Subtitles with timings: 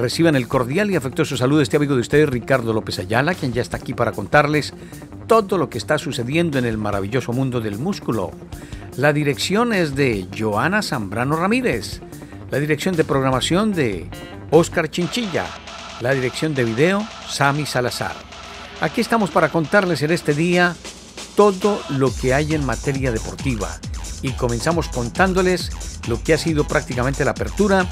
[0.00, 3.52] Reciban el cordial y afectuoso saludo de este amigo de ustedes, Ricardo López Ayala, quien
[3.52, 4.72] ya está aquí para contarles
[5.26, 8.30] todo lo que está sucediendo en el maravilloso mundo del músculo.
[8.96, 12.00] La dirección es de Joana Zambrano Ramírez,
[12.50, 14.08] la dirección de programación de
[14.50, 15.44] Oscar Chinchilla,
[16.00, 18.14] la dirección de video Sami Salazar.
[18.80, 20.74] Aquí estamos para contarles en este día
[21.36, 23.78] todo lo que hay en materia deportiva
[24.22, 25.70] y comenzamos contándoles
[26.08, 27.86] lo que ha sido prácticamente la apertura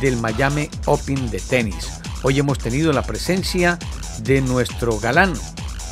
[0.00, 1.88] del Miami Open de tenis.
[2.22, 3.78] Hoy hemos tenido la presencia
[4.22, 5.32] de nuestro galán.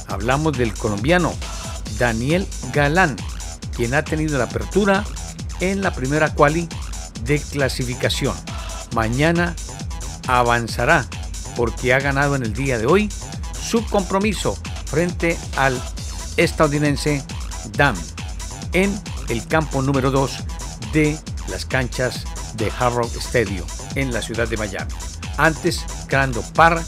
[0.09, 1.33] Hablamos del colombiano
[1.99, 3.17] Daniel Galán,
[3.77, 5.05] quien ha tenido la apertura
[5.61, 6.69] en la primera quali
[7.25, 8.35] de clasificación.
[8.95, 9.55] Mañana
[10.27, 11.07] avanzará
[11.57, 13.11] porque ha ganado en el día de hoy
[13.61, 15.81] su compromiso frente al
[16.37, 17.23] estadounidense
[17.77, 17.97] Dam
[18.73, 20.31] en el campo número 2
[20.93, 24.93] de las canchas de Hard Rock Stadium en la ciudad de Miami.
[25.37, 26.83] Antes, creando Par,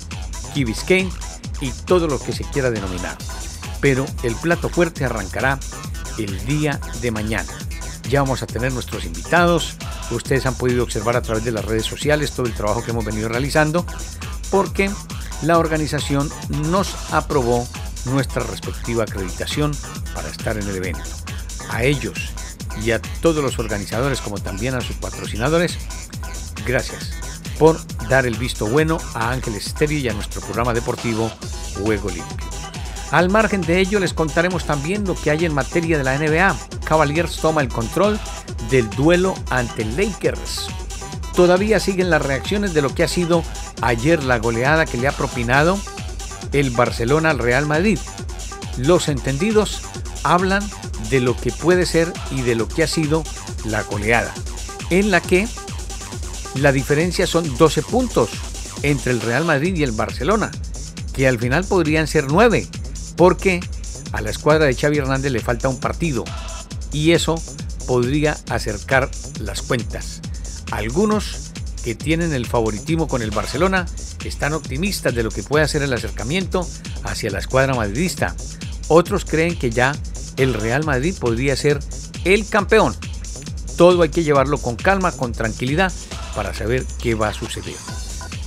[0.54, 1.10] Key Biscayne
[1.60, 3.16] y todo lo que se quiera denominar.
[3.80, 5.58] Pero el plato fuerte arrancará
[6.18, 7.52] el día de mañana.
[8.08, 9.76] Ya vamos a tener nuestros invitados.
[10.10, 13.04] Ustedes han podido observar a través de las redes sociales todo el trabajo que hemos
[13.04, 13.86] venido realizando
[14.50, 14.90] porque
[15.42, 16.28] la organización
[16.70, 17.66] nos aprobó
[18.06, 19.72] nuestra respectiva acreditación
[20.14, 21.19] para estar en el evento.
[21.70, 22.18] A ellos
[22.84, 25.78] y a todos los organizadores como también a sus patrocinadores,
[26.66, 27.12] gracias
[27.58, 31.30] por dar el visto bueno a Ángel Estéreo y a nuestro programa deportivo
[31.78, 32.50] Juego Limpio.
[33.10, 36.56] Al margen de ello les contaremos también lo que hay en materia de la NBA.
[36.84, 38.18] Cavaliers toma el control
[38.70, 40.68] del duelo ante Lakers.
[41.34, 43.42] Todavía siguen las reacciones de lo que ha sido
[43.82, 45.78] ayer la goleada que le ha propinado
[46.52, 47.98] el Barcelona al Real Madrid.
[48.76, 49.82] Los entendidos
[50.22, 50.62] hablan
[51.08, 53.24] de lo que puede ser y de lo que ha sido
[53.64, 54.34] la goleada,
[54.90, 55.48] en la que
[56.54, 58.30] la diferencia son 12 puntos
[58.82, 60.50] entre el Real Madrid y el Barcelona,
[61.12, 62.66] que al final podrían ser 9,
[63.16, 63.60] porque
[64.12, 66.24] a la escuadra de Xavi Hernández le falta un partido
[66.92, 67.40] y eso
[67.86, 70.20] podría acercar las cuentas.
[70.70, 71.50] Algunos
[71.84, 73.86] que tienen el favoritismo con el Barcelona
[74.24, 76.66] están optimistas de lo que puede hacer el acercamiento
[77.04, 78.34] hacia la escuadra madridista.
[78.88, 79.96] Otros creen que ya
[80.42, 81.80] el Real Madrid podría ser
[82.24, 82.96] el campeón.
[83.76, 85.92] Todo hay que llevarlo con calma, con tranquilidad,
[86.34, 87.76] para saber qué va a suceder.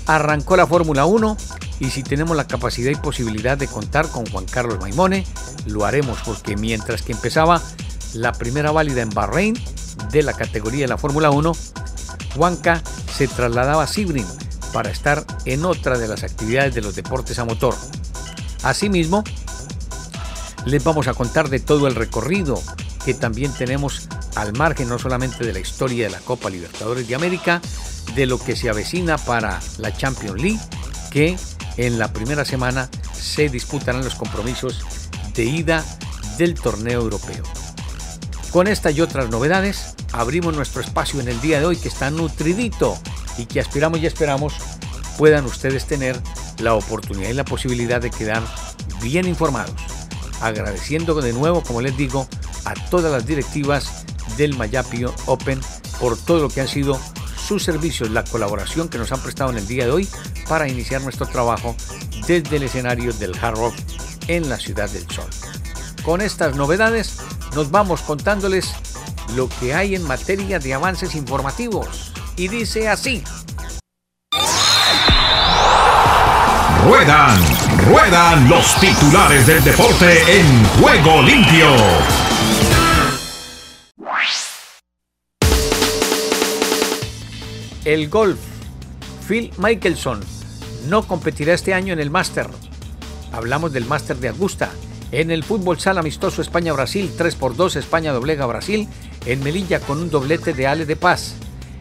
[0.07, 1.37] Arrancó la Fórmula 1
[1.79, 5.25] y si tenemos la capacidad y posibilidad de contar con Juan Carlos Maimone,
[5.65, 7.61] lo haremos porque mientras que empezaba
[8.13, 9.57] la primera válida en Bahrein
[10.11, 11.51] de la categoría de la Fórmula 1,
[12.35, 12.81] Juanca
[13.15, 14.25] se trasladaba a Sibrin
[14.73, 17.75] para estar en otra de las actividades de los deportes a motor.
[18.63, 19.23] Asimismo,
[20.65, 22.61] les vamos a contar de todo el recorrido
[23.05, 27.15] que también tenemos al margen no solamente de la historia de la Copa Libertadores de
[27.15, 27.61] América,
[28.15, 30.59] de lo que se avecina para la Champions League,
[31.11, 31.37] que
[31.77, 34.81] en la primera semana se disputarán los compromisos
[35.33, 35.83] de ida
[36.37, 37.43] del torneo europeo.
[38.51, 42.09] Con esta y otras novedades, abrimos nuestro espacio en el día de hoy que está
[42.11, 42.97] nutridito
[43.37, 44.53] y que aspiramos y esperamos
[45.17, 46.19] puedan ustedes tener
[46.59, 48.43] la oportunidad y la posibilidad de quedar
[49.01, 49.92] bien informados.
[50.41, 52.27] Agradeciendo de nuevo, como les digo,
[52.65, 54.05] a todas las directivas
[54.37, 55.59] del Mayapio Open
[55.99, 56.99] por todo lo que han sido
[57.37, 60.07] sus servicios, la colaboración que nos han prestado en el día de hoy
[60.47, 61.75] para iniciar nuestro trabajo
[62.27, 63.75] desde el escenario del Hard Rock
[64.27, 65.29] en la Ciudad del Sol.
[66.03, 67.17] Con estas novedades
[67.55, 68.73] nos vamos contándoles
[69.35, 72.13] lo que hay en materia de avances informativos.
[72.35, 73.23] Y dice así.
[76.85, 77.39] Ruedan,
[77.85, 81.67] ruedan los titulares del deporte en juego limpio.
[87.85, 88.39] El golf.
[89.27, 90.21] Phil Mickelson
[90.87, 92.47] no competirá este año en el Master.
[93.31, 94.69] Hablamos del Master de Augusta.
[95.11, 98.87] En el fútbol sala amistoso España-Brasil 3x2 España doblega Brasil
[99.25, 101.35] en Melilla con un doblete de Ale de Paz.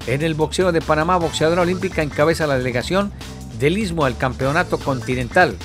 [0.07, 3.13] En el boxeo de Panamá, boxeadora olímpica encabeza la delegación
[3.59, 5.57] del Istmo al Campeonato Continental.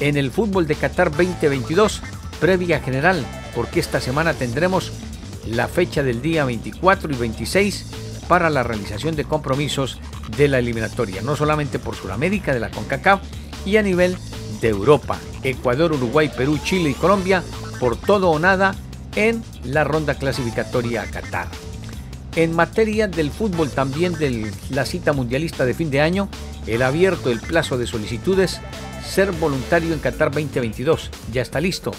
[0.00, 2.02] En el fútbol de Qatar 2022,
[2.40, 3.24] previa general,
[3.54, 4.92] porque esta semana tendremos
[5.46, 7.86] la fecha del día 24 y 26
[8.28, 10.00] para la realización de compromisos
[10.36, 13.20] de la eliminatoria, no solamente por Sudamérica de la CONCACAF
[13.64, 14.16] y a nivel
[14.60, 17.42] de Europa, Ecuador, Uruguay, Perú, Chile y Colombia,
[17.78, 18.74] por todo o nada
[19.14, 21.48] en la ronda clasificatoria a Qatar.
[22.36, 26.28] En materia del fútbol también de la cita mundialista de fin de año,
[26.66, 28.60] el abierto el plazo de solicitudes,
[29.06, 31.92] ser voluntario en Qatar 2022, ya está listo.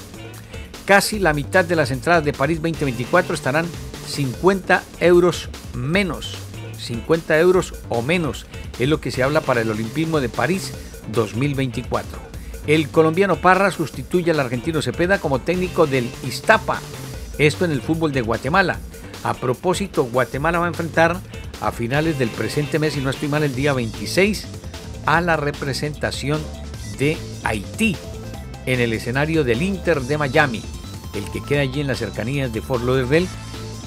[0.86, 3.66] Casi la mitad de las entradas de París 2024 estarán
[4.08, 6.36] 50 euros menos.
[6.80, 8.46] 50 euros o menos
[8.78, 10.74] es lo que se habla para el Olimpismo de París
[11.14, 12.20] 2024.
[12.68, 16.82] El colombiano Parra sustituye al argentino Cepeda como técnico del Iztapa,
[17.38, 18.80] esto en el fútbol de Guatemala.
[19.26, 21.20] A propósito, Guatemala va a enfrentar
[21.60, 24.46] a finales del presente mes, y no estoy mal, el día 26,
[25.08, 26.40] a la representación
[27.00, 27.98] de Haití
[28.68, 30.62] en el escenario del Inter de Miami,
[31.16, 33.26] el que queda allí en las cercanías de Fort Lauderdale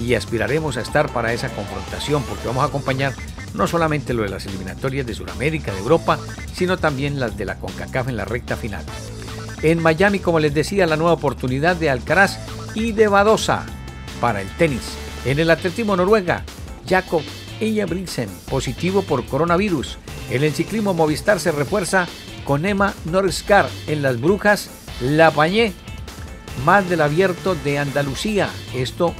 [0.01, 3.13] y aspiraremos a estar para esa confrontación porque vamos a acompañar
[3.53, 6.19] no solamente lo de las eliminatorias de Sudamérica, de Europa,
[6.53, 8.83] sino también las de la CONCACAF en la recta final.
[9.61, 12.39] En Miami, como les decía, la nueva oportunidad de Alcaraz
[12.75, 13.65] y de Badosa
[14.19, 14.97] para el tenis.
[15.25, 16.43] En el atletismo Noruega,
[16.87, 17.21] Jacob
[17.59, 19.97] Ingebrigtsen, positivo por coronavirus.
[20.29, 22.07] En el ciclismo Movistar se refuerza
[22.45, 23.69] con Emma Norskar.
[23.87, 24.69] En las Brujas,
[25.01, 25.73] La Pañé,
[26.65, 28.49] más del abierto de Andalucía.
[28.73, 29.13] Esto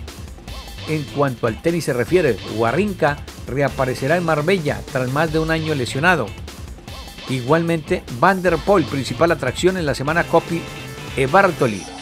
[0.87, 3.17] en cuanto al tenis se refiere, Guarrinca
[3.47, 6.27] reaparecerá en Marbella tras más de un año lesionado.
[7.29, 10.61] Igualmente, Van der Poel, principal atracción en la semana Copy
[11.15, 11.98] e Bartoli.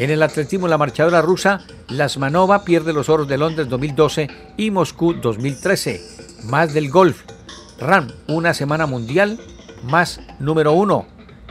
[0.00, 5.12] En el atletismo, la marchadora rusa Lasmanova pierde los oros de Londres 2012 y Moscú
[5.12, 6.00] 2013.
[6.44, 7.24] Más del golf.
[7.78, 9.38] Ram, una semana mundial,
[9.82, 11.04] más número uno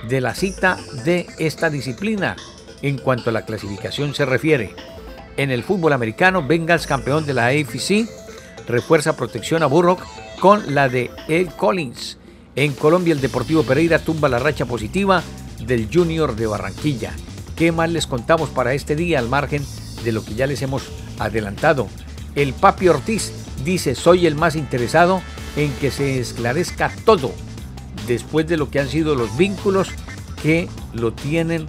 [0.07, 2.37] de la cita de esta disciplina
[2.81, 4.73] en cuanto a la clasificación se refiere.
[5.37, 8.09] En el fútbol americano, Bengals campeón de la AFC
[8.67, 10.01] refuerza protección a Burrock
[10.39, 12.17] con la de El Collins.
[12.55, 15.21] En Colombia, el Deportivo Pereira tumba la racha positiva
[15.59, 17.13] del Junior de Barranquilla.
[17.59, 19.65] ¿Qué más les contamos para este día al margen
[20.05, 20.83] de lo que ya les hemos
[21.19, 21.89] adelantado?
[22.33, 23.33] El Papi Ortiz
[23.65, 25.21] dice, soy el más interesado
[25.57, 27.33] en que se esclarezca todo
[28.07, 29.89] después de lo que han sido los vínculos
[30.41, 31.67] que lo tienen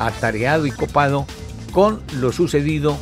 [0.00, 1.26] atareado y copado
[1.70, 2.98] con lo sucedido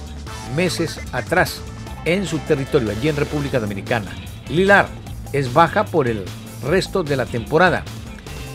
[0.55, 1.63] meses atrás
[2.05, 4.13] en su territorio, allí en República Dominicana.
[4.51, 4.87] Lilar
[5.33, 6.27] es baja por el
[6.63, 7.85] resto de la temporada.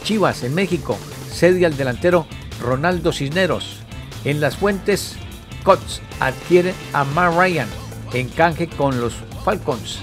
[0.03, 0.95] Chivas en México
[1.31, 2.27] cede al delantero
[2.63, 3.77] Ronaldo Cisneros.
[4.25, 5.15] En las fuentes,
[5.63, 7.68] Cots adquiere a Mar Ryan
[8.13, 9.13] en canje con los
[9.44, 10.00] Falcons.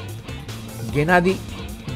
[0.92, 1.36] Gennady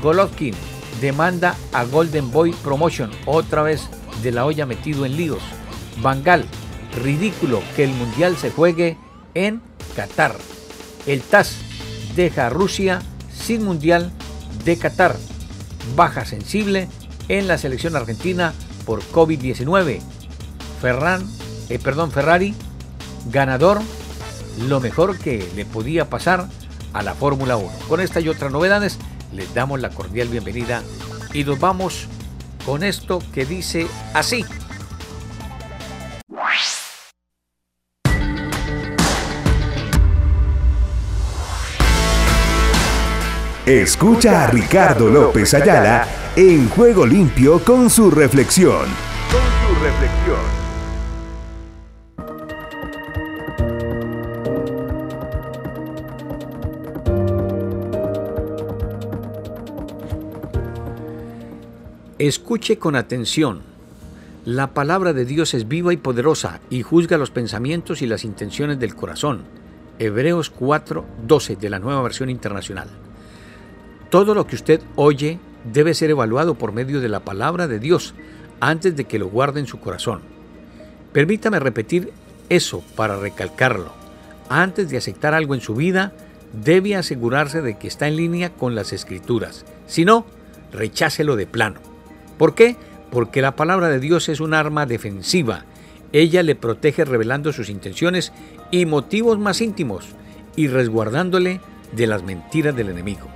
[0.02, 0.54] Golovkin
[1.00, 3.88] demanda a Golden Boy Promotion, otra vez
[4.22, 5.42] de la olla metido en líos.
[6.02, 6.44] Bangal
[7.02, 8.96] ridículo que el Mundial se juegue
[9.34, 9.60] en
[9.96, 10.36] Qatar.
[11.06, 11.56] El TAS
[12.16, 13.02] deja a Rusia
[13.32, 14.10] sin Mundial
[14.64, 15.16] de Qatar.
[15.96, 16.88] Baja sensible
[17.28, 18.54] en la selección argentina
[18.86, 20.00] por COVID-19.
[20.84, 21.26] Ferran,
[21.70, 22.54] eh, perdón, Ferrari,
[23.30, 23.80] ganador,
[24.68, 26.46] lo mejor que le podía pasar
[26.92, 27.72] a la Fórmula 1.
[27.88, 28.98] Con esta y otras novedades
[29.32, 30.82] les damos la cordial bienvenida
[31.32, 32.06] y nos vamos
[32.66, 34.44] con esto que dice así.
[43.64, 46.06] Escucha a Ricardo López Ayala
[46.36, 48.84] en Juego Limpio con su reflexión.
[49.32, 50.63] Con su reflexión.
[62.26, 63.60] Escuche con atención.
[64.46, 68.78] La palabra de Dios es viva y poderosa y juzga los pensamientos y las intenciones
[68.78, 69.42] del corazón.
[69.98, 72.88] Hebreos 4:12 de la nueva versión internacional.
[74.08, 75.38] Todo lo que usted oye
[75.70, 78.14] debe ser evaluado por medio de la palabra de Dios
[78.58, 80.22] antes de que lo guarde en su corazón.
[81.12, 82.10] Permítame repetir
[82.48, 83.92] eso para recalcarlo.
[84.48, 86.14] Antes de aceptar algo en su vida,
[86.54, 89.66] debe asegurarse de que está en línea con las escrituras.
[89.86, 90.24] Si no,
[90.72, 91.93] rechácelo de plano.
[92.38, 92.76] ¿Por qué?
[93.10, 95.64] Porque la palabra de Dios es un arma defensiva.
[96.12, 98.32] Ella le protege revelando sus intenciones
[98.70, 100.06] y motivos más íntimos
[100.56, 101.60] y resguardándole
[101.92, 103.28] de las mentiras del enemigo.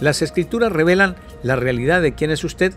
[0.00, 2.74] Las escrituras revelan la realidad de quién es usted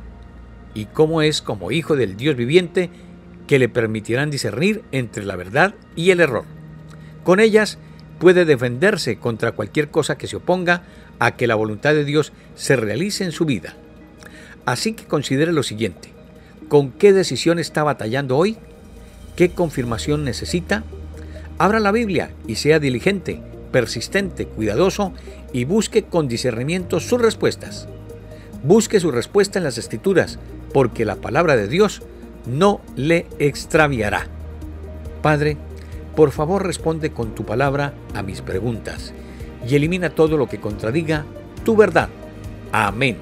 [0.73, 2.89] y cómo es como hijo del Dios viviente
[3.47, 6.43] que le permitirán discernir entre la verdad y el error.
[7.23, 7.79] Con ellas
[8.19, 10.83] puede defenderse contra cualquier cosa que se oponga
[11.19, 13.75] a que la voluntad de Dios se realice en su vida.
[14.65, 16.09] Así que considere lo siguiente.
[16.67, 18.57] ¿Con qué decisión está batallando hoy?
[19.35, 20.83] ¿Qué confirmación necesita?
[21.57, 23.41] Abra la Biblia y sea diligente,
[23.71, 25.13] persistente, cuidadoso
[25.53, 27.87] y busque con discernimiento sus respuestas.
[28.63, 30.39] Busque su respuesta en las escrituras,
[30.73, 32.01] porque la palabra de Dios
[32.45, 34.27] no le extraviará.
[35.21, 35.57] Padre,
[36.15, 39.13] por favor responde con tu palabra a mis preguntas
[39.67, 41.25] y elimina todo lo que contradiga
[41.63, 42.09] tu verdad.
[42.71, 43.17] Amén.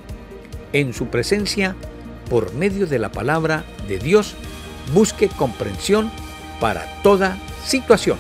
[0.73, 1.75] En su presencia,
[2.31, 4.33] por medio de la palabra de Dios,
[4.91, 6.09] busque comprensión
[6.59, 8.17] para toda situación.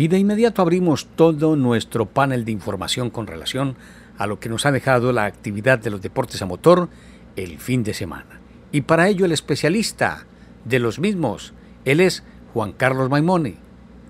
[0.00, 3.76] Y de inmediato abrimos todo nuestro panel de información con relación
[4.20, 6.90] a lo que nos ha dejado la actividad de los deportes a motor
[7.36, 8.38] el fin de semana.
[8.70, 10.26] Y para ello el especialista
[10.66, 11.54] de los mismos,
[11.86, 12.22] él es
[12.52, 13.56] Juan Carlos Maimone.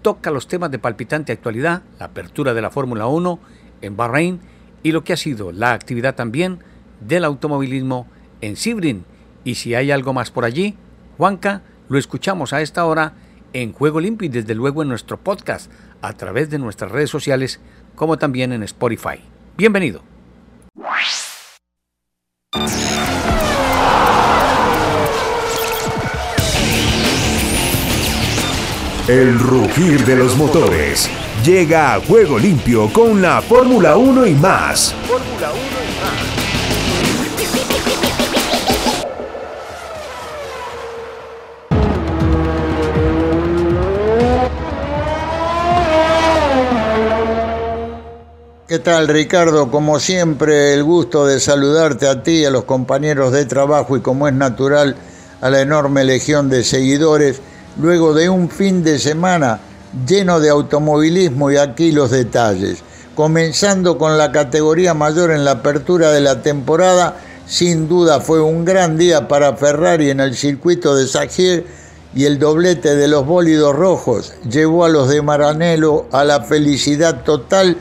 [0.03, 3.39] Toca los temas de palpitante actualidad, la apertura de la Fórmula 1
[3.83, 4.41] en Bahrein
[4.83, 6.59] y lo que ha sido la actividad también
[6.99, 8.09] del automovilismo
[8.41, 9.05] en Sibrin.
[9.45, 10.75] Y si hay algo más por allí,
[11.19, 13.13] Juanca, lo escuchamos a esta hora
[13.53, 15.71] en Juego Limpio y desde luego en nuestro podcast
[16.03, 17.61] a través de nuestras redes sociales
[17.95, 19.21] como también en Spotify.
[19.61, 20.01] Bienvenido.
[29.07, 31.11] El rugir de los motores
[31.45, 34.95] llega a Juego Limpio con la Fórmula 1 y más.
[35.07, 35.70] Fórmula 1
[48.71, 49.69] ¿Qué tal Ricardo?
[49.69, 54.29] Como siempre, el gusto de saludarte a ti, a los compañeros de trabajo y como
[54.29, 54.95] es natural,
[55.41, 57.41] a la enorme legión de seguidores,
[57.81, 59.59] luego de un fin de semana
[60.07, 62.85] lleno de automovilismo y aquí los detalles.
[63.17, 67.17] Comenzando con la categoría mayor en la apertura de la temporada,
[67.49, 71.67] sin duda fue un gran día para Ferrari en el circuito de Sagier
[72.15, 77.25] y el doblete de los bólidos rojos llevó a los de Maranello a la felicidad
[77.25, 77.77] total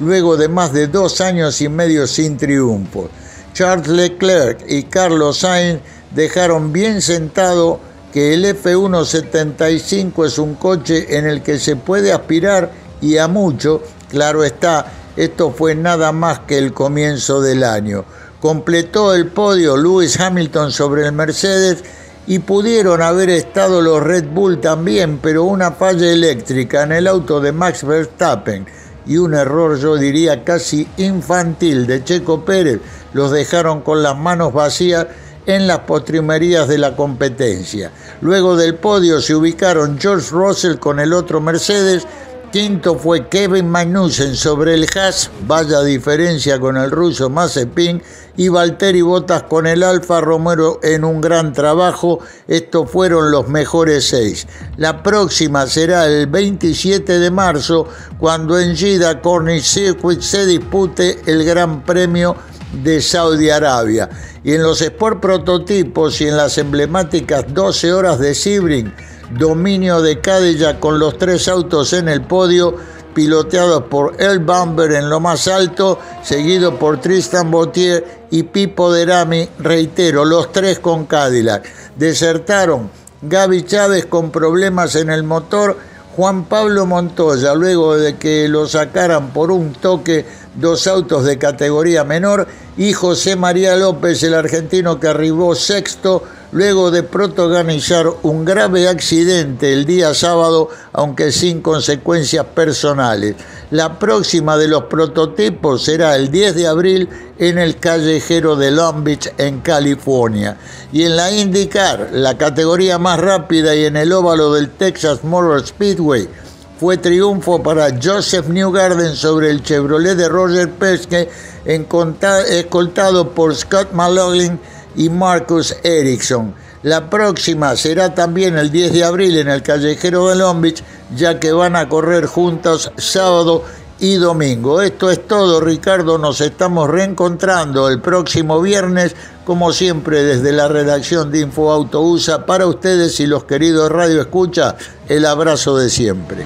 [0.00, 3.08] luego de más de dos años y medio sin triunfo.
[3.52, 5.80] Charles Leclerc y Carlos Sainz
[6.14, 7.78] dejaron bien sentado
[8.12, 12.70] que el F175 es un coche en el que se puede aspirar
[13.00, 14.86] y a mucho, claro está,
[15.16, 18.04] esto fue nada más que el comienzo del año.
[18.40, 21.82] Completó el podio Lewis Hamilton sobre el Mercedes
[22.26, 27.40] y pudieron haber estado los Red Bull también, pero una falla eléctrica en el auto
[27.40, 28.66] de Max Verstappen
[29.06, 32.80] y un error yo diría casi infantil de Checo Pérez
[33.12, 35.06] los dejaron con las manos vacías
[35.46, 37.90] en las postrimerías de la competencia.
[38.20, 42.06] Luego del podio se ubicaron George Russell con el otro Mercedes,
[42.54, 48.00] quinto fue Kevin Magnussen sobre el Haas, vaya diferencia con el ruso Mazepin,
[48.36, 52.20] y Valtteri Bottas con el Alfa Romero en un gran trabajo.
[52.46, 54.46] Estos fueron los mejores seis.
[54.76, 57.88] La próxima será el 27 de marzo,
[58.20, 62.36] cuando en Jeddah Cornish Circuit se dispute el Gran Premio
[62.84, 64.08] de Saudi Arabia.
[64.44, 68.94] Y en los Sport Prototipos y en las emblemáticas 12 horas de Sebring,
[69.30, 72.76] dominio de Cadillac con los tres autos en el podio,
[73.14, 79.48] piloteados por El Bamber en lo más alto, seguido por Tristan Bautier y Pipo Derami,
[79.58, 81.64] reitero, los tres con Cadillac.
[81.96, 82.90] Desertaron
[83.22, 85.76] Gaby Chávez con problemas en el motor,
[86.16, 90.24] Juan Pablo Montoya, luego de que lo sacaran por un toque
[90.56, 92.46] dos autos de categoría menor,
[92.76, 96.22] y José María López, el argentino que arribó sexto
[96.54, 103.34] luego de protagonizar un grave accidente el día sábado, aunque sin consecuencias personales.
[103.72, 107.08] La próxima de los prototipos será el 10 de abril
[107.38, 110.56] en el callejero de Long Beach, en California.
[110.92, 115.66] Y en la IndyCar, la categoría más rápida y en el óvalo del Texas Motor
[115.66, 116.28] Speedway,
[116.78, 121.28] fue triunfo para Joseph Newgarden sobre el Chevrolet de Roger Penske,
[121.64, 124.58] escoltado por Scott Malogin
[124.96, 126.54] y Marcus Ericsson.
[126.82, 130.82] La próxima será también el 10 de abril en el callejero de Long Beach,
[131.16, 133.64] ya que van a correr juntos sábado
[134.00, 134.82] y domingo.
[134.82, 136.18] Esto es todo, Ricardo.
[136.18, 142.46] Nos estamos reencontrando el próximo viernes, como siempre, desde la redacción de InfoAuto USA.
[142.46, 144.76] Para ustedes y los queridos Radio Escucha,
[145.08, 146.44] el abrazo de siempre.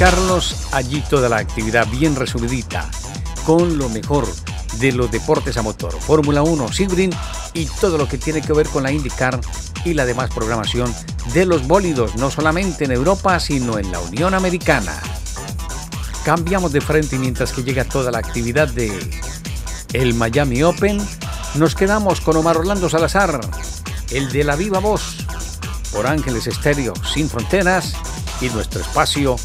[0.00, 2.90] Carlos, allí toda la actividad bien resumidita,
[3.44, 4.26] con lo mejor
[4.78, 7.10] de los deportes a motor, Fórmula 1, Sebring
[7.52, 9.38] y todo lo que tiene que ver con la IndyCar
[9.84, 10.90] y la demás programación
[11.34, 14.98] de los bólidos, no solamente en Europa, sino en la Unión Americana.
[16.24, 18.98] Cambiamos de frente mientras que llega toda la actividad de
[19.92, 20.98] el Miami Open,
[21.56, 23.38] nos quedamos con Omar Orlando Salazar,
[24.10, 25.18] el de la viva voz,
[25.92, 27.92] por Ángeles Estéreo Sin Fronteras
[28.40, 29.36] y nuestro espacio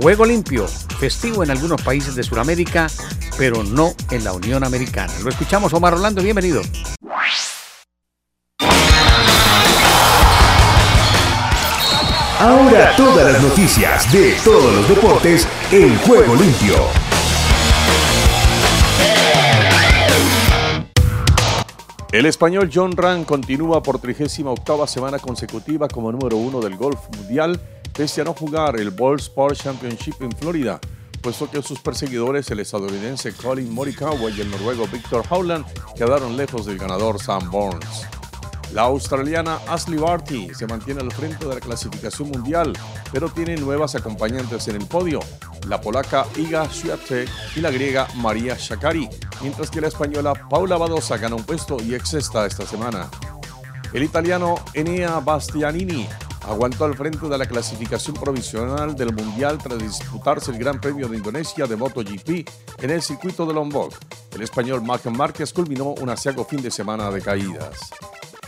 [0.00, 0.68] Juego Limpio,
[1.00, 2.86] festivo en algunos países de Sudamérica,
[3.36, 5.12] pero no en la Unión Americana.
[5.24, 6.62] Lo escuchamos, Omar Orlando, bienvenido.
[12.38, 16.76] Ahora todas las noticias de todos los deportes en Juego Limpio.
[22.12, 27.60] El español John Ram continúa por 38 semana consecutiva como número uno del golf mundial,
[27.98, 30.78] pese a no jugar el World Sport Championship en Florida,
[31.20, 36.64] puesto que sus perseguidores, el estadounidense Colin Morikawa y el noruego Victor Howland, quedaron lejos
[36.66, 38.06] del ganador Sam Burns.
[38.72, 42.72] La australiana Ashley Barty se mantiene al frente de la clasificación mundial,
[43.10, 45.18] pero tiene nuevas acompañantes en el podio,
[45.66, 49.08] la polaca Iga Swiatek y la griega María Shakari,
[49.42, 53.10] mientras que la española Paula Badosa gana un puesto y exesta esta semana.
[53.92, 56.06] El italiano Enea Bastianini
[56.48, 61.16] aguantó al frente de la clasificación provisional del Mundial tras disputarse el Gran Premio de
[61.18, 62.48] Indonesia de MotoGP
[62.80, 63.94] en el circuito de Lombok.
[64.34, 67.90] El español Marc Márquez culminó un asiago fin de semana de caídas.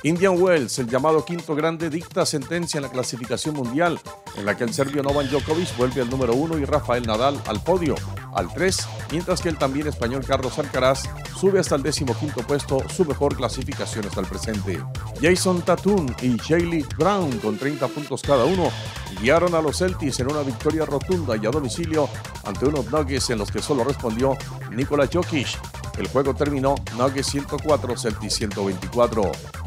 [0.03, 4.01] Indian Wells, el llamado quinto grande, dicta sentencia en la clasificación mundial,
[4.39, 7.63] en la que el serbio Novan Djokovic vuelve al número uno y Rafael Nadal al
[7.63, 7.95] podio,
[8.35, 11.03] al 3, mientras que el también español Carlos Alcaraz
[11.39, 14.83] sube hasta el décimo quinto puesto, su mejor clasificación hasta el presente.
[15.21, 18.71] Jason Tatum y Jaylee Brown, con 30 puntos cada uno,
[19.21, 22.09] guiaron a los Celtics en una victoria rotunda y a domicilio
[22.47, 24.35] ante unos Nuggets en los que solo respondió
[24.71, 25.59] Nikola Jokic.
[25.99, 29.60] El juego terminó Nuggets 104, Celtics 124.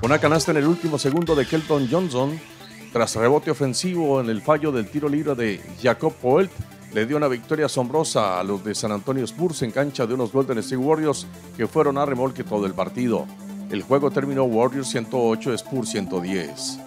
[0.00, 2.38] Una canasta en el último segundo de Kelton Johnson,
[2.92, 6.52] tras rebote ofensivo en el fallo del tiro libre de Jacob Poelt,
[6.94, 10.32] le dio una victoria asombrosa a los de San Antonio Spurs en cancha de unos
[10.32, 13.26] Golden State Warriors que fueron a remolque todo el partido.
[13.70, 16.78] El juego terminó Warriors 108, Spurs 110.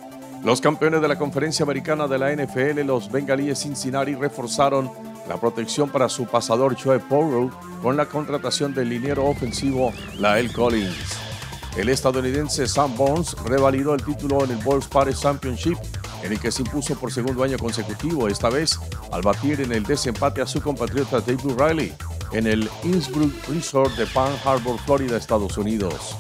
[0.45, 4.89] Los campeones de la conferencia americana de la NFL, los bengalíes Cincinnati, reforzaron
[5.28, 7.52] la protección para su pasador Joe Porro
[7.84, 11.31] con la contratación del liniero ofensivo Lael Collins.
[11.78, 15.78] El estadounidense Sam Bones revalidó el título en el World Party Championship,
[16.22, 18.78] en el que se impuso por segundo año consecutivo, esta vez
[19.12, 21.94] al batir en el desempate a su compatriota David Riley
[22.34, 26.18] en el Innsbruck Resort de Palm Harbor, Florida, Estados Unidos.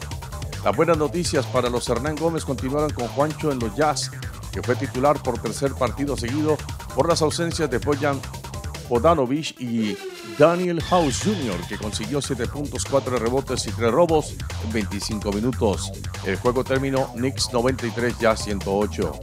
[0.63, 4.11] Las buenas noticias para los Hernán Gómez continuaron con Juancho en los Jazz,
[4.51, 6.57] que fue titular por tercer partido seguido
[6.95, 8.19] por las ausencias de Bojan
[8.91, 9.95] Podanovic y
[10.37, 15.93] Daniel House Jr., que consiguió 7 puntos, 4 rebotes y 3 robos en 25 minutos.
[16.25, 19.13] El juego terminó Knicks 93 ya 108.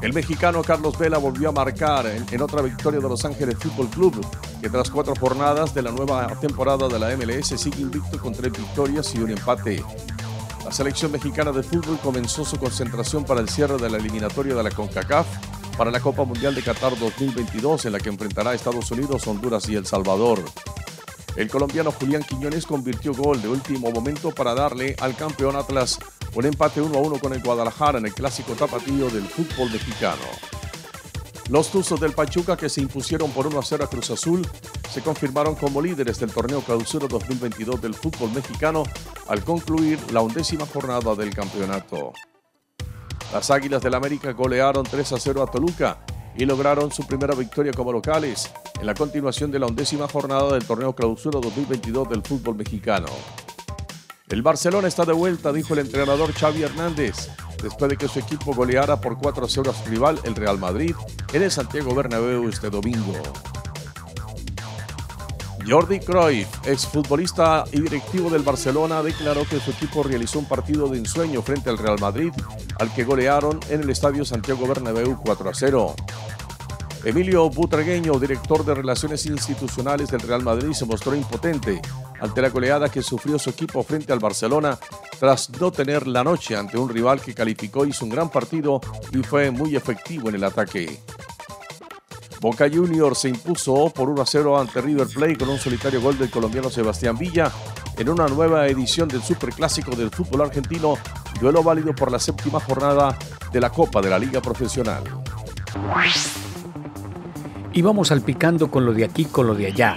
[0.00, 4.26] El mexicano Carlos Vela volvió a marcar en, otra victoria de Los Ángeles Fútbol Club,
[4.62, 8.50] que tras cuatro jornadas de la nueva temporada de la MLS sigue invicto con tres
[8.50, 9.84] victorias y un empate.
[10.64, 14.62] La selección mexicana de fútbol comenzó su concentración para el cierre de la eliminatoria de
[14.62, 15.26] la CONCACAF
[15.76, 19.68] para la Copa Mundial de Qatar 2022 en la que enfrentará a Estados Unidos, Honduras
[19.68, 20.42] y El Salvador.
[21.36, 25.98] El colombiano Julián Quiñones convirtió gol de último momento para darle al campeón Atlas
[26.34, 30.22] un empate 1 a 1 con el Guadalajara en el clásico tapatío del fútbol mexicano.
[31.50, 34.46] Los Tuzos del Pachuca que se impusieron por 1 a 0 a Cruz Azul
[34.90, 38.84] se confirmaron como líderes del torneo Clausura 2022 del fútbol mexicano
[39.28, 42.12] al concluir la undécima jornada del campeonato.
[43.32, 45.98] Las Águilas del América golearon 3 a 0 a Toluca
[46.36, 50.64] y lograron su primera victoria como locales en la continuación de la undécima jornada del
[50.64, 53.06] torneo Clausura 2022 del fútbol mexicano.
[54.28, 57.28] El Barcelona está de vuelta, dijo el entrenador Xavi Hernández,
[57.62, 60.58] después de que su equipo goleara por 4 a 0 a su rival, el Real
[60.58, 60.94] Madrid,
[61.32, 63.14] en el Santiago Bernabéu este domingo.
[65.68, 70.98] Jordi Cruyff, exfutbolista y directivo del Barcelona, declaró que su equipo realizó un partido de
[70.98, 72.32] ensueño frente al Real Madrid,
[72.78, 75.94] al que golearon en el Estadio Santiago Bernabéu 4 a 0.
[77.04, 81.80] Emilio Butragueño, director de Relaciones Institucionales del Real Madrid, se mostró impotente
[82.20, 84.78] ante la goleada que sufrió su equipo frente al Barcelona
[85.18, 88.80] tras no tener la noche ante un rival que calificó hizo un gran partido
[89.12, 91.00] y fue muy efectivo en el ataque.
[92.40, 96.18] Boca Juniors se impuso por 1 a 0 ante River Plate con un solitario gol
[96.18, 97.50] del colombiano Sebastián Villa
[97.98, 100.94] en una nueva edición del Superclásico del fútbol argentino,
[101.40, 103.16] duelo válido por la séptima jornada
[103.52, 105.02] de la Copa de la Liga Profesional.
[107.72, 109.96] Y vamos salpicando con lo de aquí, con lo de allá.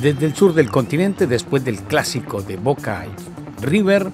[0.00, 4.10] Desde el sur del continente, después del clásico de Boca y River,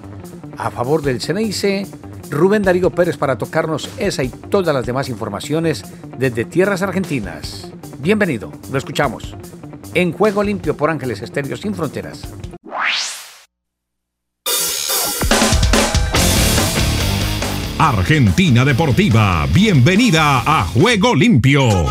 [0.56, 1.86] a favor del Ceneice,
[2.30, 5.84] Rubén Darío Pérez para tocarnos esa y todas las demás informaciones
[6.18, 7.70] desde tierras argentinas.
[7.98, 9.36] Bienvenido, lo escuchamos.
[9.94, 12.22] En Juego Limpio por Ángeles Estéreo Sin Fronteras.
[17.78, 21.86] Argentina Deportiva, bienvenida a Juego Limpio.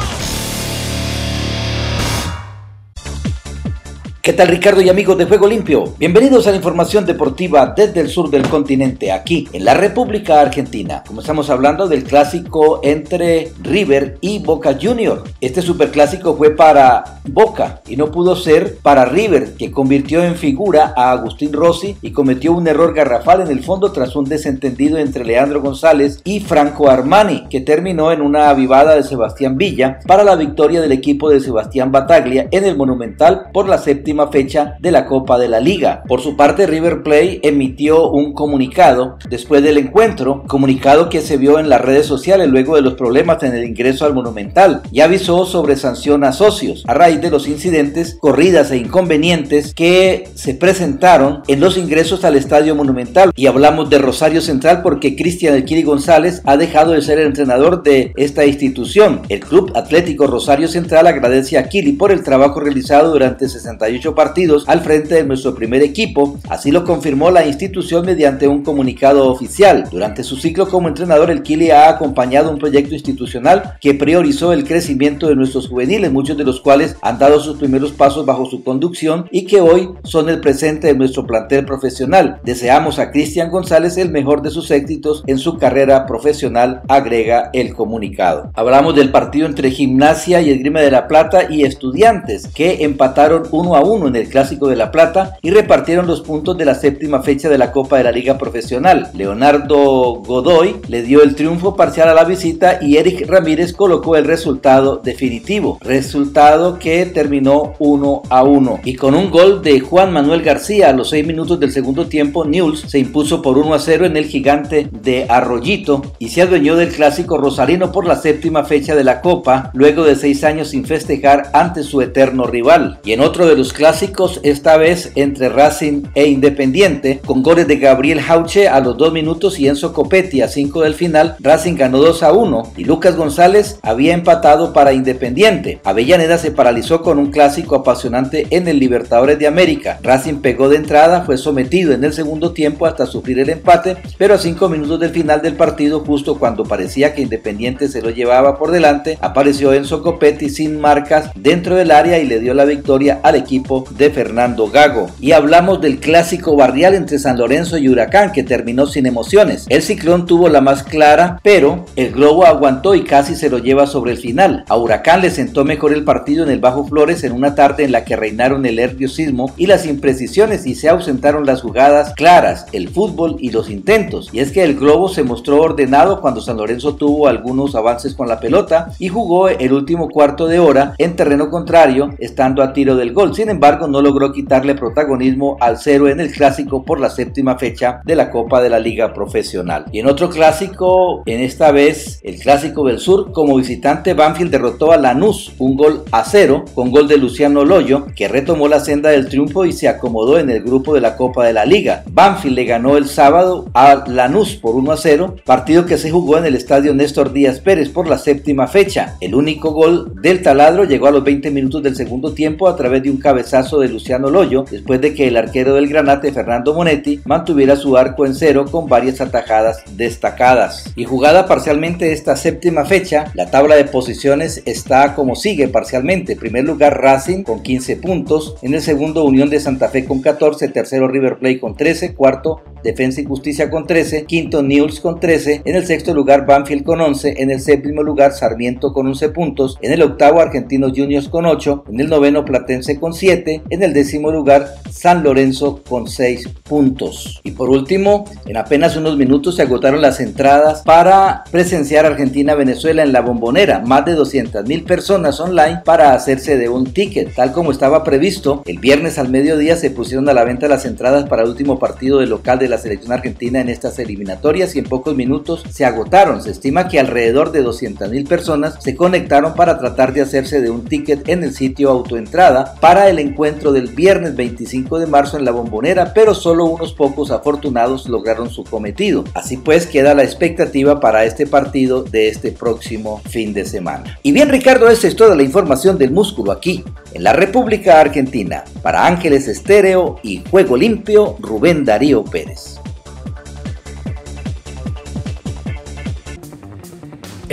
[4.26, 5.96] ¿Qué tal Ricardo y amigos de Juego Limpio?
[6.00, 11.04] Bienvenidos a la información deportiva desde el sur del continente, aquí en la República Argentina.
[11.06, 15.26] Como estamos hablando del clásico entre River y Boca Junior.
[15.42, 20.94] Este superclásico fue para Boca y no pudo ser para River, que convirtió en figura
[20.96, 25.26] a Agustín Rossi y cometió un error garrafal en el fondo tras un desentendido entre
[25.26, 30.38] Leandro González y Franco Armani, que terminó en una avivada de Sebastián Villa para la
[30.38, 35.06] victoria del equipo de Sebastián Bataglia en el Monumental por la séptima fecha de la
[35.06, 36.04] Copa de la Liga.
[36.08, 41.60] Por su parte, River Plate emitió un comunicado después del encuentro, comunicado que se vio
[41.60, 45.46] en las redes sociales luego de los problemas en el ingreso al Monumental y avisó
[45.46, 51.42] sobre sanción a socios a raíz de los incidentes, corridas e inconvenientes que se presentaron
[51.48, 53.32] en los ingresos al Estadio Monumental.
[53.36, 57.84] Y hablamos de Rosario Central porque Cristian Elquiri González ha dejado de ser el entrenador
[57.84, 59.22] de esta institución.
[59.30, 64.66] El Club Atlético Rosario Central agradece a Kili por el trabajo realizado durante 68 partidos
[64.68, 69.88] al frente de nuestro primer equipo, así lo confirmó la institución mediante un comunicado oficial.
[69.90, 74.66] Durante su ciclo como entrenador, el Kili ha acompañado un proyecto institucional que priorizó el
[74.66, 78.64] crecimiento de nuestros juveniles, muchos de los cuales han dado sus primeros pasos bajo su
[78.64, 82.40] conducción y que hoy son el presente de nuestro plantel profesional.
[82.44, 87.74] Deseamos a Cristian González el mejor de sus éxitos en su carrera profesional, agrega el
[87.74, 88.52] comunicado.
[88.54, 93.76] Hablamos del partido entre Gimnasia y Esgrima de la Plata y Estudiantes, que empataron uno
[93.76, 97.22] a uno en el Clásico de La Plata y repartieron los puntos de la séptima
[97.22, 99.12] fecha de la Copa de la Liga Profesional.
[99.14, 104.26] Leonardo Godoy le dio el triunfo parcial a la visita y Eric Ramírez colocó el
[104.26, 108.80] resultado definitivo, resultado que terminó 1 a 1.
[108.84, 112.46] Y con un gol de Juan Manuel García a los 6 minutos del segundo tiempo,
[112.46, 116.76] News se impuso por 1 a 0 en el gigante de Arroyito y se adueñó
[116.76, 120.86] del clásico rosarino por la séptima fecha de la Copa, luego de 6 años sin
[120.86, 123.00] festejar ante su eterno rival.
[123.04, 127.80] Y en otro de los clásicos, esta vez entre Racing e Independiente, con goles de
[127.80, 131.98] Gabriel Jauche a los 2 minutos y Enzo Copetti a 5 del final, Racing ganó
[131.98, 135.82] 2 a 1 y Lucas González había empatado para Independiente.
[135.84, 140.00] Avellaneda se paralizó con un clásico apasionante en el Libertadores de América.
[140.02, 144.36] Racing pegó de entrada, fue sometido en el segundo tiempo hasta sufrir el empate, pero
[144.36, 148.58] a 5 minutos del final del partido, justo cuando parecía que Independiente se lo llevaba
[148.58, 153.20] por delante, apareció Enzo Copetti sin marcas dentro del área y le dio la victoria
[153.24, 155.10] al equipo de Fernando Gago.
[155.20, 159.66] Y hablamos del clásico barrial entre San Lorenzo y Huracán que terminó sin emociones.
[159.70, 163.88] El ciclón tuvo la más clara, pero el globo aguantó y casi se lo lleva
[163.88, 164.66] sobre el final.
[164.70, 167.92] A Huracán le sentó mejor el partido en el Bajo Flores en una tarde en
[167.92, 172.90] la que reinaron el nerviosismo y las imprecisiones y se ausentaron las jugadas claras, el
[172.90, 174.30] fútbol y los intentos.
[174.32, 178.28] Y es que el globo se mostró ordenado cuando San Lorenzo tuvo algunos avances con
[178.28, 182.96] la pelota y jugó el último cuarto de hora en terreno contrario, estando a tiro
[182.96, 183.36] del gol.
[183.36, 188.02] Sin embargo, no logró quitarle protagonismo al cero en el clásico por la séptima fecha
[188.04, 189.86] de la Copa de la Liga Profesional.
[189.94, 194.92] Y en otro clásico, en esta vez el clásico del sur, como visitante Banfield derrotó
[194.92, 199.12] a Lanús un gol a cero con gol de Luciano Loyo que retomó la senda
[199.12, 202.04] del triunfo y se acomodó en el grupo de la Copa de la Liga.
[202.12, 206.38] Banfield le ganó el sábado a Lanús por 1 a 0, partido que se jugó
[206.38, 209.16] en el estadio Néstor Díaz Pérez por la séptima fecha.
[209.22, 213.02] El único gol del taladro llegó a los 20 minutos del segundo tiempo a través
[213.04, 217.22] de un cabezazo de Luciano Loyo después de que el arquero del Granate Fernando Monetti
[217.26, 220.92] mantuviera su arco en cero con varias atajadas destacadas.
[220.96, 226.36] Y jugada parcialmente esta séptima fecha, la tabla de posiciones está como sigue parcialmente.
[226.36, 230.68] primer lugar Racing con 15 puntos, en el segundo Unión de Santa Fe con 14,
[230.70, 235.62] tercero River Plate con 13, cuarto Defensa y Justicia con 13, quinto Newell's con 13,
[235.66, 239.78] en el sexto lugar Banfield con 11, en el séptimo lugar Sarmiento con 11 puntos,
[239.82, 243.94] en el octavo Argentinos Juniors con 8, en el noveno Platense con 7, en el
[243.94, 247.42] décimo lugar San Lorenzo con 6 puntos.
[247.44, 253.14] Y por último, en apenas unos minutos se agotaron las entradas para presenciar Argentina-Venezuela en
[253.14, 257.72] la bombonera, más de 200 mil personas online para hacerse de un ticket, tal como
[257.72, 258.64] estaba previsto.
[258.66, 262.20] El viernes al mediodía se pusieron a la venta las entradas para el último partido
[262.20, 266.42] de local de la selección argentina en estas eliminatorias y en pocos minutos se agotaron.
[266.42, 270.86] Se estima que alrededor de 200.000 personas se conectaron para tratar de hacerse de un
[270.86, 275.52] ticket en el sitio autoentrada para el encuentro del viernes 25 de marzo en la
[275.52, 279.24] bombonera, pero solo unos pocos afortunados lograron su cometido.
[279.36, 284.18] Así pues, queda la expectativa para este partido de este próximo fin de semana.
[284.24, 286.84] Y bien, Ricardo, esta es toda la información del músculo aquí,
[287.14, 288.64] en la República Argentina.
[288.82, 292.63] Para Ángeles Estéreo y Juego Limpio, Rubén Darío Pérez.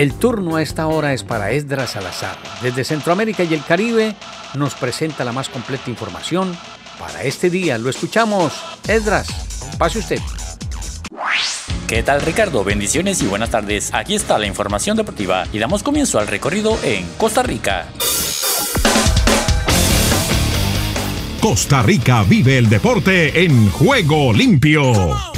[0.01, 2.35] El turno a esta hora es para Esdras Salazar.
[2.63, 4.15] Desde Centroamérica y el Caribe
[4.55, 6.57] nos presenta la más completa información
[6.99, 7.77] para este día.
[7.77, 8.55] Lo escuchamos.
[8.89, 10.19] Esdras, pase usted.
[11.87, 12.65] ¿Qué tal Ricardo?
[12.65, 13.93] Bendiciones y buenas tardes.
[13.93, 17.87] Aquí está la información deportiva y damos comienzo al recorrido en Costa Rica.
[21.43, 25.30] Costa Rica vive el deporte en juego limpio.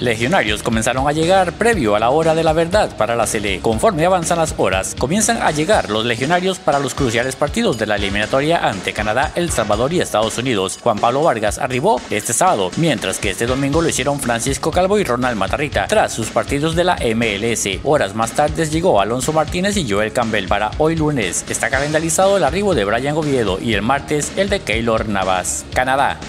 [0.00, 3.58] Legionarios comenzaron a llegar previo a la hora de la verdad para la Sele.
[3.60, 7.96] Conforme avanzan las horas, comienzan a llegar los legionarios para los cruciales partidos de la
[7.96, 10.78] eliminatoria ante Canadá, El Salvador y Estados Unidos.
[10.80, 15.04] Juan Pablo Vargas arribó este sábado, mientras que este domingo lo hicieron Francisco Calvo y
[15.04, 17.80] Ronald Matarrita tras sus partidos de la MLS.
[17.82, 21.44] Horas más tarde llegó Alonso Martínez y Joel Campbell para hoy lunes.
[21.48, 25.64] Está calendarizado el arribo de Brian Oviedo y el martes el de Keylor Navas.
[25.74, 26.20] Canadá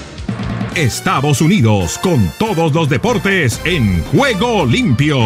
[0.75, 5.19] Estados Unidos con todos los deportes en juego limpio.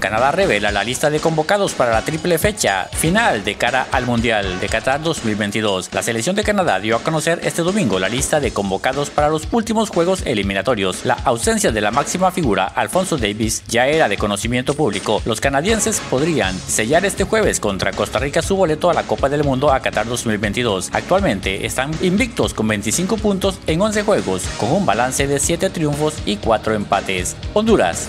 [0.00, 4.58] Canadá revela la lista de convocados para la triple fecha final de cara al Mundial
[4.58, 5.90] de Qatar 2022.
[5.92, 9.46] La selección de Canadá dio a conocer este domingo la lista de convocados para los
[9.52, 11.04] últimos juegos eliminatorios.
[11.04, 15.20] La ausencia de la máxima figura, Alfonso Davis, ya era de conocimiento público.
[15.26, 19.44] Los canadienses podrían sellar este jueves contra Costa Rica su boleto a la Copa del
[19.44, 20.88] Mundo a Qatar 2022.
[20.92, 26.14] Actualmente están invictos con 25 puntos en 11 juegos, con un balance de 7 triunfos
[26.24, 27.36] y 4 empates.
[27.52, 28.08] Honduras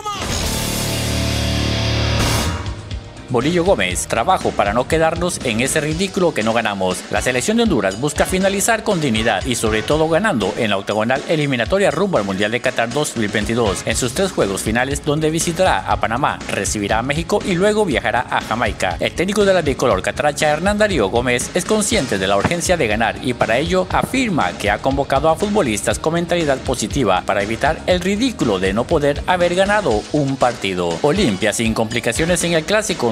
[3.31, 7.01] Bolillo Gómez, trabajo para no quedarnos en ese ridículo que no ganamos.
[7.11, 11.23] La selección de Honduras busca finalizar con dignidad y sobre todo ganando en la octagonal
[11.29, 16.01] eliminatoria rumbo al Mundial de Qatar 2022 en sus tres juegos finales donde visitará a
[16.01, 18.97] Panamá, recibirá a México y luego viajará a Jamaica.
[18.99, 22.87] El técnico de la bicolor catracha Hernán Darío Gómez es consciente de la urgencia de
[22.87, 27.79] ganar y para ello afirma que ha convocado a futbolistas con mentalidad positiva para evitar
[27.87, 30.99] el ridículo de no poder haber ganado un partido.
[31.01, 33.07] Olimpia sin complicaciones en el clásico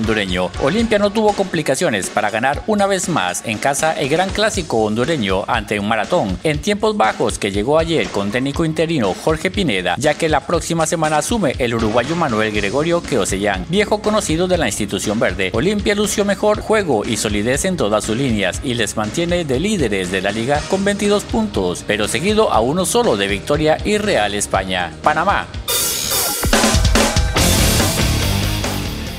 [0.64, 5.44] Olimpia no tuvo complicaciones para ganar una vez más en casa el gran clásico hondureño
[5.48, 10.16] ante un maratón en tiempos bajos que llegó ayer con técnico interino Jorge Pineda, ya
[10.16, 15.20] que la próxima semana asume el uruguayo Manuel Gregorio Queosellán, viejo conocido de la institución
[15.20, 15.52] verde.
[15.54, 20.10] Olimpia lució mejor juego y solidez en todas sus líneas y les mantiene de líderes
[20.12, 24.34] de la liga con 22 puntos, pero seguido a uno solo de Victoria y Real
[24.34, 24.92] España.
[25.04, 25.46] Panamá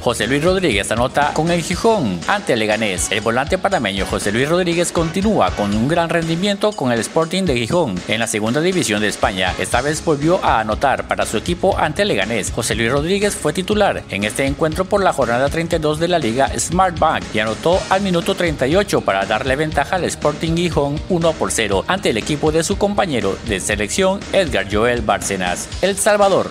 [0.00, 3.12] José Luis Rodríguez anota con el Gijón ante Leganés.
[3.12, 7.56] El volante panameño José Luis Rodríguez continúa con un gran rendimiento con el Sporting de
[7.56, 9.54] Gijón en la segunda división de España.
[9.58, 12.50] Esta vez volvió a anotar para su equipo ante Leganés.
[12.50, 16.50] José Luis Rodríguez fue titular en este encuentro por la jornada 32 de la Liga
[16.58, 21.52] Smart Bank y anotó al minuto 38 para darle ventaja al Sporting Gijón 1 por
[21.52, 25.68] 0 ante el equipo de su compañero de selección Edgar Joel Bárcenas.
[25.82, 26.50] El Salvador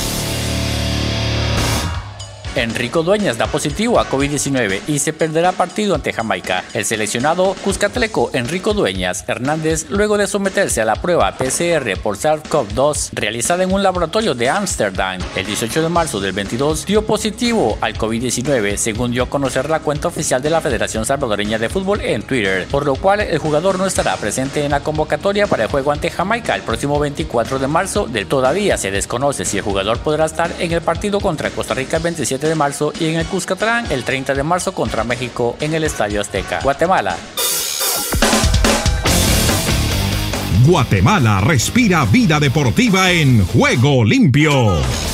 [2.55, 6.63] Enrico Dueñas da positivo a COVID-19 y se perderá partido ante Jamaica.
[6.73, 13.11] El seleccionado cuscatleco Enrico Dueñas Hernández, luego de someterse a la prueba PCR por SARS-CoV-2
[13.13, 17.97] realizada en un laboratorio de Ámsterdam el 18 de marzo del 22, dio positivo al
[17.97, 22.23] COVID-19, según dio a conocer la cuenta oficial de la Federación Salvadoreña de Fútbol en
[22.23, 25.91] Twitter, por lo cual el jugador no estará presente en la convocatoria para el juego
[25.91, 28.07] ante Jamaica el próximo 24 de marzo.
[28.07, 31.97] Del todavía se desconoce si el jugador podrá estar en el partido contra Costa Rica
[31.97, 35.73] el 27 de marzo y en el Cuscatlán el 30 de marzo contra México en
[35.73, 36.59] el Estadio Azteca.
[36.61, 37.15] Guatemala.
[40.65, 45.10] Guatemala respira vida deportiva en juego limpio.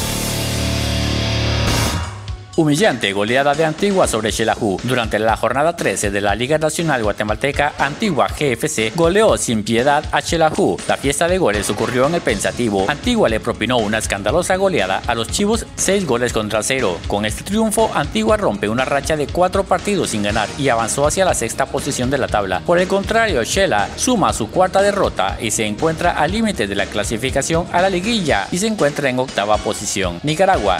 [2.57, 4.79] Humillante goleada de Antigua sobre Xelajú.
[4.81, 10.23] Durante la jornada 13 de la Liga Nacional Guatemalteca, Antigua GFC goleó sin piedad a
[10.23, 10.75] Xelajú.
[10.87, 12.87] La fiesta de goles ocurrió en el Pensativo.
[12.89, 16.97] Antigua le propinó una escandalosa goleada a los Chivos 6 goles contra 0.
[17.05, 21.25] Con este triunfo, Antigua rompe una racha de 4 partidos sin ganar y avanzó hacia
[21.25, 22.61] la sexta posición de la tabla.
[22.65, 26.87] Por el contrario, Shela suma su cuarta derrota y se encuentra al límite de la
[26.87, 30.19] clasificación a la liguilla y se encuentra en octava posición.
[30.23, 30.79] Nicaragua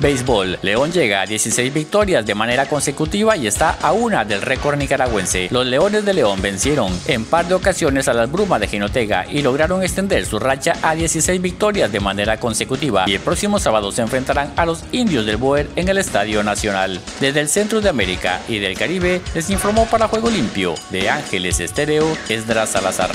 [0.00, 0.58] Béisbol.
[0.62, 5.48] León llega a 16 victorias de manera consecutiva y está a una del récord nicaragüense.
[5.50, 9.42] Los Leones de León vencieron en par de ocasiones a las Brumas de Jinotega y
[9.42, 13.04] lograron extender su racha a 16 victorias de manera consecutiva.
[13.06, 17.00] Y el próximo sábado se enfrentarán a los Indios del Boer en el Estadio Nacional.
[17.20, 21.60] Desde el centro de América y del Caribe les informó para Juego Limpio de Ángeles
[21.60, 23.10] Estéreo Esdras Salazar.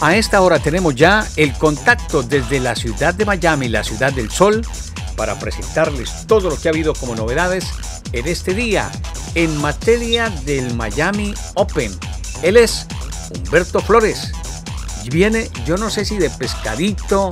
[0.00, 4.30] A esta hora tenemos ya el contacto desde la ciudad de Miami, la ciudad del
[4.30, 4.66] sol,
[5.16, 7.66] para presentarles todo lo que ha habido como novedades
[8.12, 8.90] en este día
[9.34, 11.92] en materia del Miami Open.
[12.42, 12.86] Él es
[13.34, 14.32] Humberto Flores.
[15.10, 17.30] Viene, yo no sé si de pescadito,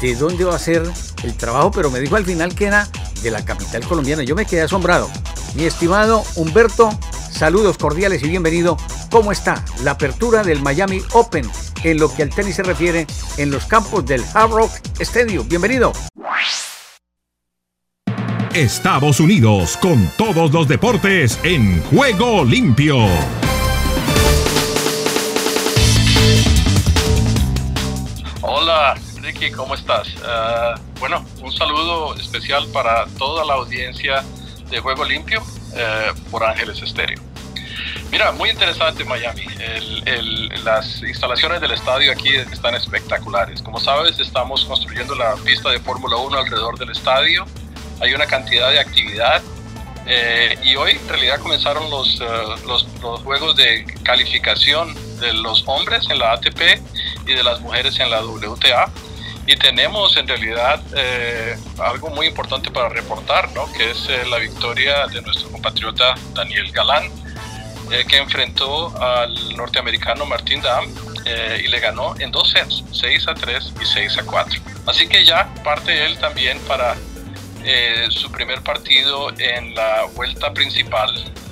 [0.00, 0.82] de dónde va a ser
[1.22, 2.88] el trabajo, pero me dijo al final que era
[3.22, 4.22] de la capital colombiana.
[4.22, 5.10] Yo me quedé asombrado.
[5.54, 6.90] Mi estimado Humberto,
[7.32, 8.76] saludos cordiales y bienvenido.
[9.10, 11.48] ¿Cómo está la apertura del Miami Open
[11.84, 15.48] en lo que al tenis se refiere en los campos del Hard Rock Stadium.
[15.48, 15.92] Bienvenido.
[18.54, 22.96] Estados Unidos con todos los deportes en juego limpio.
[28.42, 30.08] Hola, Ricky, ¿cómo estás?
[30.16, 34.22] Uh, bueno, un saludo especial para toda la audiencia
[34.70, 37.33] de Juego Limpio uh, por Ángeles Estéreo.
[38.10, 39.46] Mira, muy interesante Miami.
[40.62, 43.62] las instalaciones del estadio aquí están espectaculares.
[43.62, 47.44] Como sabes, estamos construyendo la pista de Fórmula 1 alrededor del estadio.
[48.00, 49.42] Hay una cantidad de actividad.
[50.06, 52.26] Eh, y hoy en realidad comenzaron los, eh,
[52.66, 56.60] los, los, juegos de calificación de los hombres en la ATP
[57.26, 58.90] y de las mujeres en la WTA.
[59.46, 63.70] Y tenemos en realidad eh, algo muy importante para reportar, ¿no?
[63.72, 67.23] que es la victoria de nuestro compatriota Daniel Galán
[67.90, 70.86] eh, que enfrentó al norteamericano Martin Dam
[71.26, 74.60] eh, y le ganó en dos sets, 6 a 3 y 6 a 4.
[74.86, 76.96] Así que ya parte él también para
[77.62, 81.10] eh, su primer partido en la vuelta principal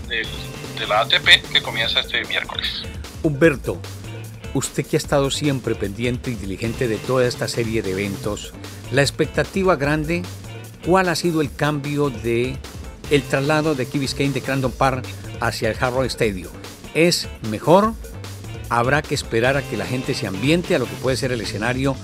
[0.09, 2.83] de la ATP que comienza este miércoles.
[3.23, 3.81] Humberto,
[4.55, 8.53] usted que ha estado siempre pendiente y diligente de toda esta serie de eventos,
[8.90, 10.23] la expectativa grande,
[10.85, 12.57] ¿cuál ha sido el cambio de
[13.11, 15.07] el traslado de Key Biscayne de Crandon Park
[15.42, 16.52] hacia el Harrow Stadium.
[16.94, 17.94] ¿Es mejor?
[18.70, 21.40] Habrá que esperar a que la gente se ambiente a lo que puede ser el
[21.40, 21.96] escenario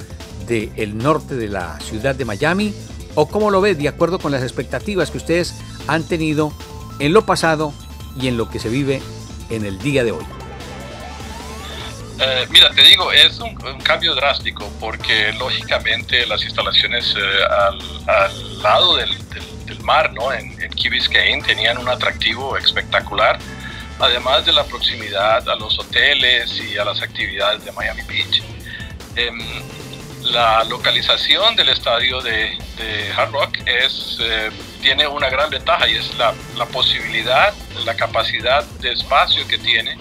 [0.47, 2.75] del norte de la ciudad de Miami.
[3.15, 5.55] ¿O cómo lo ve de acuerdo con las expectativas que ustedes
[5.87, 6.53] han tenido
[6.99, 7.73] en lo pasado
[8.21, 9.01] y en lo que se vive
[9.51, 10.25] en el día de hoy?
[12.21, 17.21] Eh, mira, te digo, es un, cambio drástico porque lógicamente las instalaciones eh,
[18.09, 19.11] al, lado del,
[19.89, 20.33] mar, ¿no?
[20.33, 23.39] En, en Key Biscayne tenían un atractivo espectacular,
[23.99, 28.43] además de la proximidad a los hoteles y a las actividades de Miami Beach.
[29.17, 29.39] Em,
[30.25, 32.59] la localización del estadio de,
[33.17, 34.51] Hard Rock es, eh,
[34.83, 37.53] tiene una gran ventaja y es la, la, posibilidad,
[37.85, 39.97] la capacidad de espacio que tiene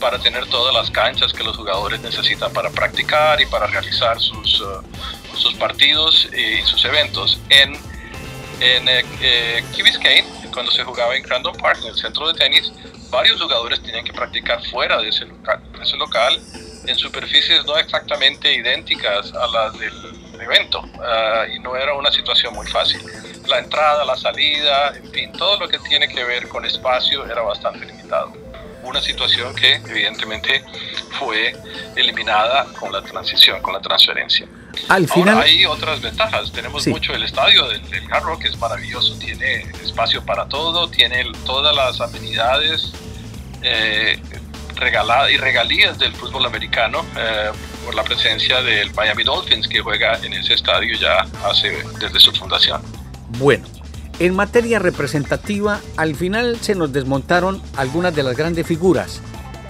[0.00, 4.60] para tener todas las canchas que los jugadores necesitan para practicar y para realizar sus,
[4.60, 4.82] uh,
[5.36, 7.38] sus partidos y sus eventos.
[7.50, 7.78] En
[8.62, 12.72] en eh, Key Biscayne, cuando se jugaba en Crandon Park, en el centro de tenis,
[13.10, 16.40] varios jugadores tenían que practicar fuera de ese local, ese local
[16.86, 22.54] en superficies no exactamente idénticas a las del evento ah, y no era una situación
[22.54, 23.00] muy fácil.
[23.48, 27.42] La entrada, la salida, en fin, todo lo que tiene que ver con espacio era
[27.42, 28.32] bastante limitado.
[28.84, 30.64] Una situación que evidentemente
[31.18, 31.54] fue
[31.96, 34.46] eliminada con la transición, con la transferencia.
[34.88, 36.52] Al final hay otras ventajas.
[36.52, 39.14] Tenemos mucho el estadio del, del Hard que es maravilloso.
[39.18, 42.92] Tiene espacio para todo, tiene todas las amenidades
[43.62, 44.20] eh,
[44.76, 47.50] regaladas y regalías del fútbol americano eh,
[47.84, 52.32] por la presencia del Miami Dolphins que juega en ese estadio ya hace desde su
[52.32, 52.82] fundación.
[53.38, 53.66] Bueno,
[54.18, 59.20] en materia representativa, al final se nos desmontaron algunas de las grandes figuras.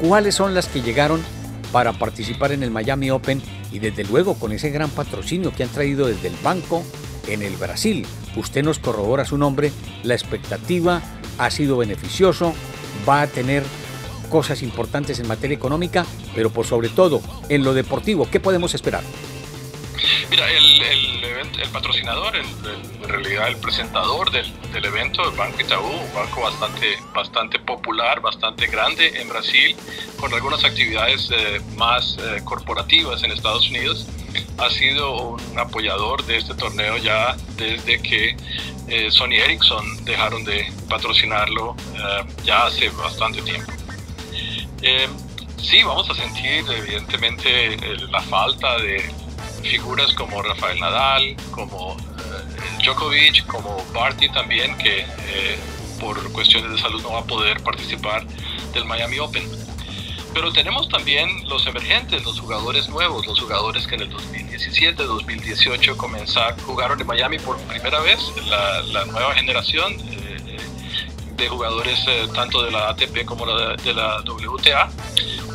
[0.00, 1.22] ¿Cuáles son las que llegaron
[1.70, 3.42] para participar en el Miami Open
[3.72, 6.84] y desde luego con ese gran patrocinio que han traído desde el banco
[7.28, 8.06] en el Brasil.
[8.36, 11.02] Usted nos corrobora su nombre, la expectativa
[11.38, 12.54] ha sido beneficioso,
[13.08, 13.62] va a tener
[14.28, 18.28] cosas importantes en materia económica, pero por sobre todo en lo deportivo.
[18.30, 19.02] ¿Qué podemos esperar?
[20.30, 26.14] Mira, el, el, patrocinador, en realidad el presentador del, del, evento, el Banco Itaú, un
[26.14, 29.76] banco bastante, bastante popular, bastante grande en Brasil,
[30.18, 34.06] con algunas actividades eh, más eh, corporativas en Estados Unidos,
[34.58, 38.36] ha sido un apoyador de este torneo ya desde que
[38.88, 41.76] eh, Sony Ericsson dejaron de patrocinarlo
[42.44, 43.72] ya hace bastante tiempo.
[45.58, 47.76] sí, vamos a sentir evidentemente
[48.10, 49.21] la falta de
[49.62, 55.58] figuras como Rafael Nadal, como eh, Djokovic, como Barty también, que eh,
[56.00, 58.26] por cuestiones de salud no va a poder participar
[58.72, 59.48] del Miami Open.
[60.34, 65.96] Pero tenemos también los emergentes, los jugadores nuevos, los jugadores que en el 2017, 2018
[65.96, 70.56] comenzaron, jugaron en Miami por primera vez, la, nueva generación eh,
[71.36, 72.00] de jugadores
[72.34, 74.90] tanto de la ATP como de la WTA,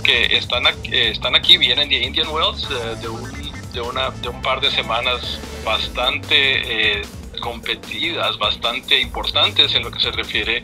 [0.04, 2.68] que están, están aquí, vienen de Indian Wells,
[3.02, 3.37] de un
[3.78, 7.02] de, una, de un par de semanas bastante eh,
[7.40, 10.62] competidas, bastante importantes en lo que se refiere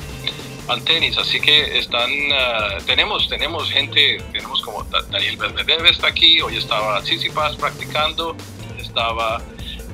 [0.68, 1.16] al tenis.
[1.20, 7.02] Así que están, ah, tenemos, tenemos gente, tenemos como Daniel Medvedev está aquí, hoy estaba
[7.04, 8.36] Tsitsipas practicando,
[8.80, 9.44] estaba,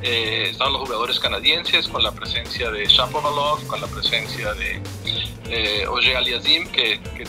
[0.01, 4.81] eh, estaban los jugadores canadienses con la presencia de Shapovalov, con la presencia de
[5.49, 7.27] eh, Aliazim, que, que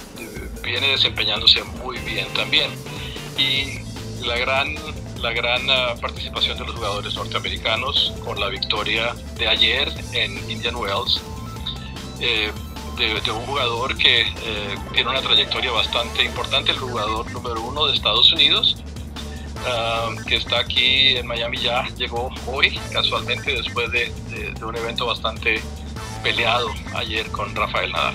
[0.63, 2.71] viene desempeñándose muy bien también.
[3.37, 3.81] Y
[4.25, 4.77] la gran
[5.21, 10.77] la gran ah, participación de los jugadores norteamericanos con la victoria de ayer en Indian
[10.77, 11.21] Wells,
[12.21, 12.51] eh,
[12.97, 17.95] de, un jugador que eh, tiene una trayectoria bastante importante, el jugador número uno de
[17.95, 18.83] Estados Unidos,
[19.67, 25.07] ah, que está aquí en Miami ya, llegó hoy, casualmente después de, de un evento
[25.07, 25.61] bastante
[26.23, 28.15] peleado ayer con Rafael Nadal.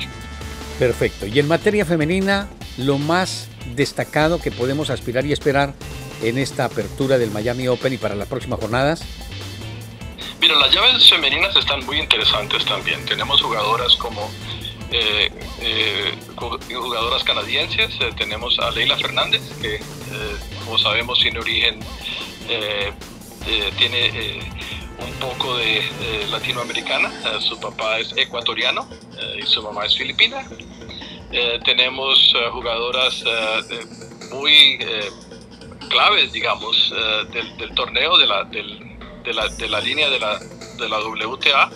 [0.77, 1.25] Perfecto.
[1.25, 5.73] Y en materia femenina, lo más destacado que podemos aspirar y esperar
[6.21, 9.03] en esta apertura del Miami Open y para las próximas jornadas?
[10.39, 13.03] Mira, las llaves femeninas están muy interesantes también.
[13.05, 14.29] Tenemos jugadoras como
[14.91, 17.95] eh, eh, jugadoras canadienses.
[17.99, 19.79] Eh, tenemos a Leila Fernández, que
[20.63, 21.79] como sabemos tiene origen,
[23.77, 24.39] tiene
[24.99, 25.81] un poco de
[26.29, 27.11] latinoamericana.
[27.39, 28.87] su papá es ecuatoriano
[29.37, 30.47] y su mamá es filipina.
[31.65, 33.23] tenemos jugadoras
[34.31, 34.77] muy
[35.89, 40.89] claves, digamos, eh, del, torneo, de la, de, la, de la línea de la, de
[40.89, 41.71] la WTA,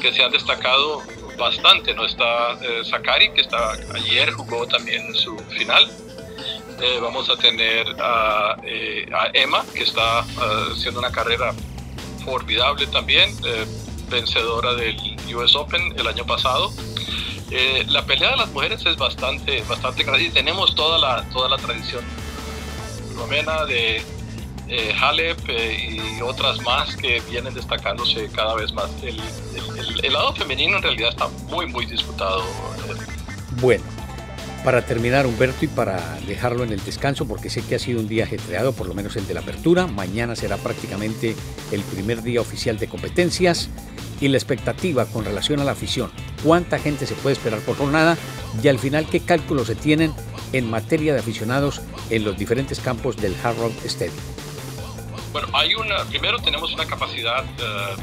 [0.00, 1.02] que se han destacado
[1.38, 1.94] bastante.
[1.94, 5.90] No está eh, Sakari, que está, ayer jugó también su final.
[6.80, 10.20] Eh, vamos a tener a, a, Emma, que está
[10.72, 11.54] haciendo una carrera
[12.24, 13.30] formidable también,
[14.08, 14.96] vencedora del
[15.34, 16.72] US Open el año pasado.
[17.86, 21.56] la pelea de las mujeres es bastante, bastante grande y tenemos toda la, toda la
[21.56, 22.04] tradición
[23.66, 24.02] de
[24.68, 28.90] eh, Halep eh, y otras más que vienen destacándose cada vez más.
[29.02, 32.44] El, lado femenino en realidad está muy, muy disputado.
[33.60, 33.84] Bueno,
[34.64, 38.08] para terminar, Humberto, y para dejarlo en el descanso, porque sé que ha sido un
[38.08, 39.86] día ajetreado, por lo menos el de la apertura.
[39.86, 41.34] Mañana será prácticamente
[41.72, 43.70] el primer día oficial de competencias
[44.20, 46.12] y la expectativa con relación a la afición.
[46.44, 48.16] ¿Cuánta gente se puede esperar por jornada?
[48.62, 50.14] Y al final, ¿qué cálculos se tienen
[50.52, 54.14] en materia de aficionados en los diferentes campos del Hard Rock Stadium?
[55.32, 57.96] Bueno, hay una, primero tenemos una capacidad eh,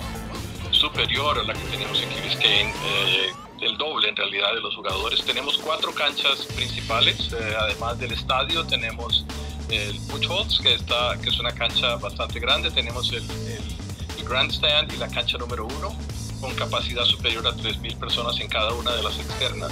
[0.71, 5.23] superior a la que tenemos en Key el doble en realidad de los jugadores.
[5.23, 9.25] Tenemos cuatro canchas principales, eh, además del estadio tenemos
[9.69, 10.77] el Butch que,
[11.21, 13.79] que es una cancha bastante grande, tenemos el, el,
[14.27, 15.95] Grandstand y la cancha número uno,
[16.39, 19.71] con capacidad superior a 3.000 personas en cada una de las externas.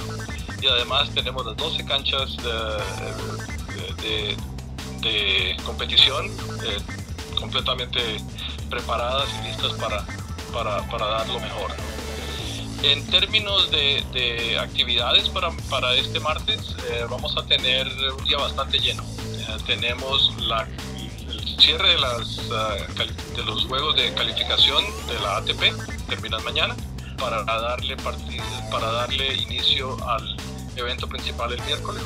[0.60, 2.36] Y además tenemos las 12 canchas
[4.02, 4.36] de,
[5.64, 6.78] competición eh,
[7.38, 8.00] completamente
[8.68, 10.04] preparadas y listas para,
[10.90, 11.97] para dar lo mejor.
[12.82, 18.38] En términos de, de actividades para, para, este martes, eh, vamos a tener un día
[18.38, 19.02] bastante lleno.
[19.02, 22.48] Eh, tenemos el cierre de, las,
[23.36, 26.76] de los juegos de calificación de la ATP, terminan mañana,
[27.18, 27.96] para darle,
[28.70, 30.36] para darle inicio al
[30.76, 32.02] evento principal el miércoles.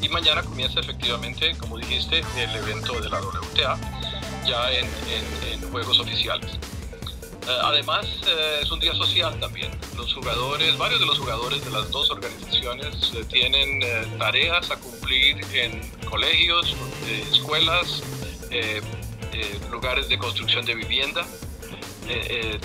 [0.00, 3.78] Y mañana comienza efectivamente, como dijiste, el evento de la WTA,
[4.46, 4.88] ya en,
[5.70, 6.58] juegos oficiales.
[7.48, 9.70] Eh, además, eh, es un día social también.
[9.96, 13.80] Los jugadores, varios de los jugadores de las dos organizaciones eh, tienen
[14.18, 16.76] tareas a cumplir en colegios,
[17.32, 18.02] escuelas,
[19.70, 21.26] lugares de construcción de vivienda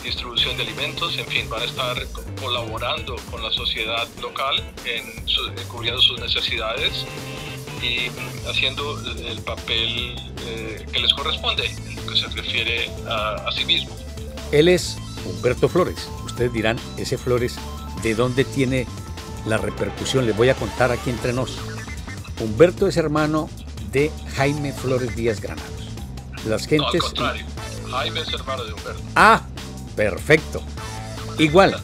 [0.03, 1.95] distribución de alimentos, en fin, van a estar
[2.41, 5.25] colaborando con la sociedad local en,
[5.69, 7.05] cubriendo sus necesidades
[7.81, 8.09] y
[8.49, 10.15] haciendo el papel
[10.91, 14.06] que les corresponde, que se refiere a, a sí mismo.
[14.51, 16.07] Él es Humberto Flores.
[16.25, 17.55] Ustedes dirán, ese Flores,
[18.03, 18.87] ¿de dónde tiene
[19.45, 20.25] la repercusión?
[20.25, 21.57] Les voy a contar aquí entre nos.
[22.39, 23.49] Humberto es hermano
[23.91, 25.71] de Jaime Flores Díaz Granados.
[26.45, 26.95] Las gentes.
[26.95, 27.45] al contrario.
[27.89, 29.01] Jaime es hermano de Humberto.
[29.15, 29.41] Ah,
[29.95, 30.61] perfecto.
[31.39, 31.75] Igual,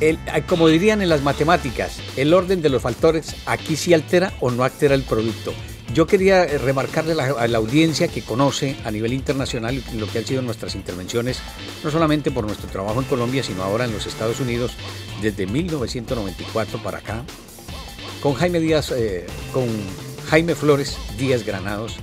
[0.00, 4.50] el, como dirían en las matemáticas, el orden de los factores aquí sí altera o
[4.50, 5.52] no altera el producto.
[5.94, 10.26] Yo quería eh, remarcarle a la, audiencia que conoce a nivel internacional lo que han
[10.26, 11.40] sido nuestras intervenciones,
[11.82, 14.72] no solamente por nuestro trabajo en Colombia, sino ahora en los Estados Unidos,
[15.22, 17.24] desde 1994 para acá,
[18.20, 19.66] con Jaime Díaz, eh, con
[20.28, 21.96] Jaime Flores Díaz Granados,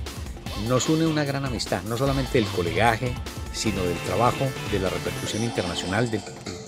[0.68, 3.14] nos une una gran amistad, no solamente del colegaje,
[3.52, 6.20] sino del trabajo, de la repercusión internacional, de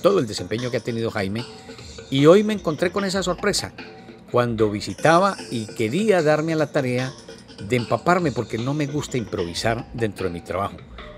[0.02, 1.44] todo el desempeño que ha tenido Jaime.
[2.10, 3.74] Y hoy me encontré con esa sorpresa
[4.30, 7.12] cuando visitaba y quería darme a la tarea
[7.62, 10.76] de empaparme porque no me gusta improvisar dentro de mi trabajo.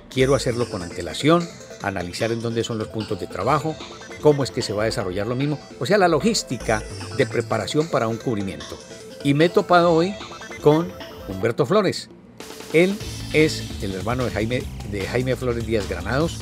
[0.08, 1.46] Quiero hacerlo con antelación,
[1.82, 3.76] analizar en dónde son los puntos de trabajo,
[4.20, 6.82] cómo es que se va a desarrollar lo mismo, o sea, la logística
[7.16, 8.78] de preparación para un cubrimiento.
[9.22, 10.14] Y me he topado hoy
[10.62, 10.90] con
[11.28, 12.08] Humberto Flores.
[12.72, 12.96] Él
[13.32, 16.38] es el hermano de Jaime, de Jaime Flores Díaz Granados,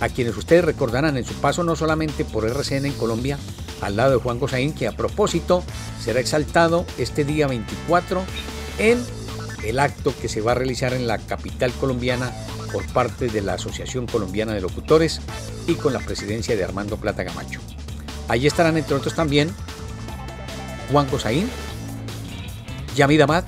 [0.00, 3.38] a quienes ustedes recordarán en su paso no solamente por RCN en Colombia,
[3.80, 5.62] al lado de Juan Gosaín, que a propósito
[6.02, 8.22] será exaltado este día 24
[8.78, 8.98] en
[9.64, 12.32] el acto que se va a realizar en la capital colombiana
[12.72, 15.20] por parte de la Asociación Colombiana de Locutores
[15.66, 17.60] y con la presidencia de Armando Plata Gamacho.
[18.28, 19.50] Allí estarán entre otros también
[20.92, 21.48] Juan Gosaín,
[22.94, 23.44] Yamid Amad,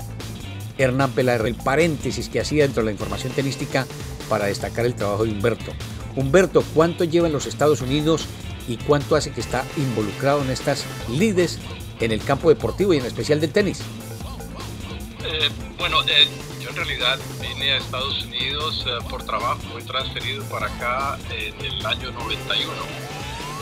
[0.79, 3.87] Hernán Pelar, el paréntesis que hacía dentro de la información tenística
[4.29, 5.73] para destacar el trabajo de Humberto.
[6.17, 8.27] Humberto, ¿cuánto lleva en los Estados Unidos
[8.69, 11.59] y cuánto hace que está involucrado en estas lides
[12.01, 13.81] en el campo deportivo y en especial del tenis?
[15.25, 15.49] Eh,
[15.79, 16.29] bueno, eh,
[16.61, 21.65] yo en realidad vine a Estados Unidos eh, por trabajo, fui transferido para acá en
[21.65, 22.73] el año 91,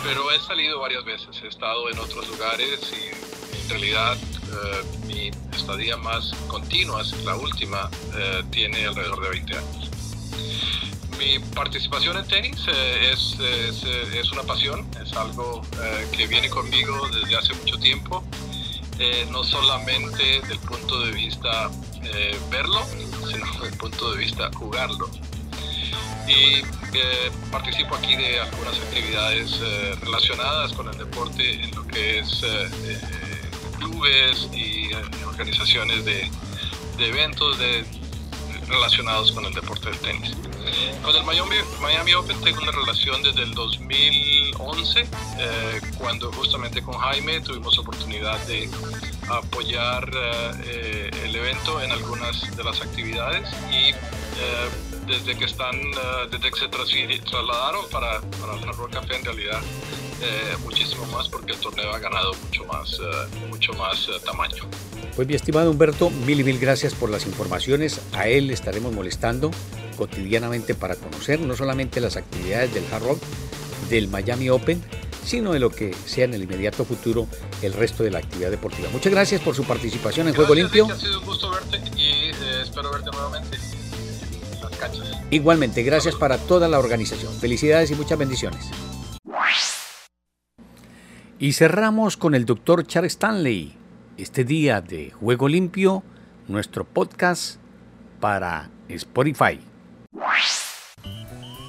[0.05, 4.16] pero he salido varias veces, he estado en otros lugares y en realidad
[5.07, 7.90] mi estadía más continua, la última,
[8.51, 9.88] tiene alrededor de 20 años
[11.19, 16.49] mi participación en tenis eh, es, eh, es, una pasión, es algo eh, que viene
[16.49, 18.25] conmigo desde hace mucho tiempo,
[19.31, 21.71] no solamente desde el punto de vista
[22.51, 22.85] verlo,
[23.31, 25.09] sino desde el punto de vista jugarlo.
[26.27, 26.62] Y
[27.51, 29.61] participo aquí de algunas actividades
[30.01, 32.43] relacionadas con el deporte en lo que es
[33.79, 34.93] clubes y
[35.27, 36.29] organizaciones de,
[36.99, 37.85] de eventos de,
[38.69, 40.33] relacionados con el deporte del tenis.
[41.03, 46.95] Con el Miami, Miami Open tengo una relación desde el 2011, eh, cuando justamente con
[46.95, 48.69] Jaime tuvimos oportunidad de
[49.29, 50.11] apoyar
[50.64, 53.95] eh, el evento en algunas de las actividades y eh,
[55.07, 55.75] desde que están,
[56.31, 59.61] desde que se trasladaron para, para el Rock Café en realidad
[60.62, 62.99] muchísimo más porque el torneo ha ganado mucho más,
[63.49, 64.64] mucho más tamaño.
[65.16, 68.01] Pues mi estimado Humberto, mil y mil gracias por las informaciones.
[68.12, 69.51] A él estaremos molestando
[69.97, 73.23] cotidianamente para conocer no solamente las actividades del Hard Rock,
[73.91, 74.83] del Miami Open,
[75.25, 77.27] sino de lo que sea en el inmediato futuro
[77.62, 78.89] el resto de la actividad deportiva.
[78.91, 80.87] Muchas gracias por su participación en Juego Limpio.
[80.91, 85.07] Ha sido un gusto verte y eh, espero verte nuevamente en las canchas.
[85.31, 87.35] Igualmente, gracias para toda la organización.
[87.35, 88.66] Felicidades y muchas bendiciones.
[91.41, 93.72] Y cerramos con el doctor Charles Stanley
[94.16, 96.03] este día de Juego Limpio,
[96.49, 97.61] nuestro podcast
[98.18, 99.61] para Spotify.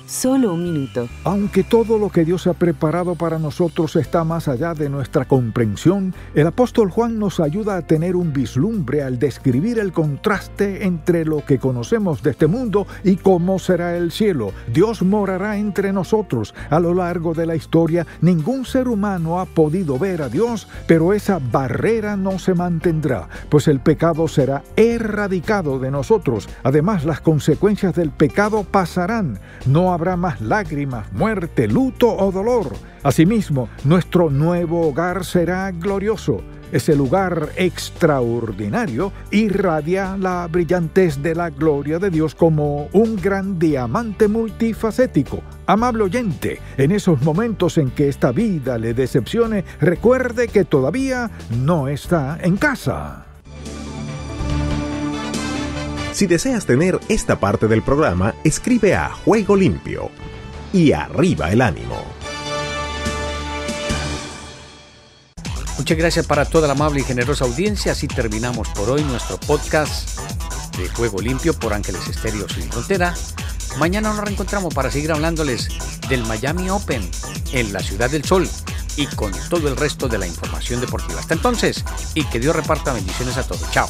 [0.10, 1.08] Solo un minuto.
[1.24, 6.16] Aunque todo lo que Dios ha preparado para nosotros está más allá de nuestra comprensión,
[6.34, 11.46] el apóstol Juan nos ayuda a tener un vislumbre al describir el contraste entre lo
[11.46, 14.52] que conocemos de este mundo y cómo será el cielo.
[14.74, 16.56] Dios morará entre nosotros.
[16.72, 21.14] A lo largo de la historia, ningún ser humano ha podido ver a Dios, pero
[21.14, 26.50] esa barrera no se mantendrá, pues el pecado será erradicado de nosotros.
[26.64, 29.38] Además, las consecuencias del pecado pasarán.
[29.68, 32.72] No habrá más lágrimas, muerte, luto o dolor.
[33.04, 36.42] Asimismo, nuestro nuevo hogar será glorioso.
[36.72, 44.30] Ese lugar extraordinario irradia la brillantez de la gloria de Dios como un gran diamante
[44.30, 45.42] multifacético.
[45.66, 51.90] Amable oyente, en esos momentos en que esta vida le decepcione, recuerde que todavía no
[51.90, 53.29] está en casa.
[56.12, 60.10] Si deseas tener esta parte del programa, escribe a Juego Limpio
[60.74, 62.04] y arriba el ánimo.
[65.78, 67.94] Muchas gracias para toda la amable y generosa audiencia.
[67.94, 70.20] Así terminamos por hoy nuestro podcast
[70.78, 73.14] de Juego Limpio por Ángeles Estéreo Sin Frontera.
[73.78, 75.70] Mañana nos reencontramos para seguir hablándoles
[76.10, 77.08] del Miami Open
[77.54, 78.50] en la Ciudad del Sol
[78.98, 81.20] y con todo el resto de la información deportiva.
[81.20, 83.72] Hasta entonces, y que Dios reparta bendiciones a todos.
[83.72, 83.90] Chao.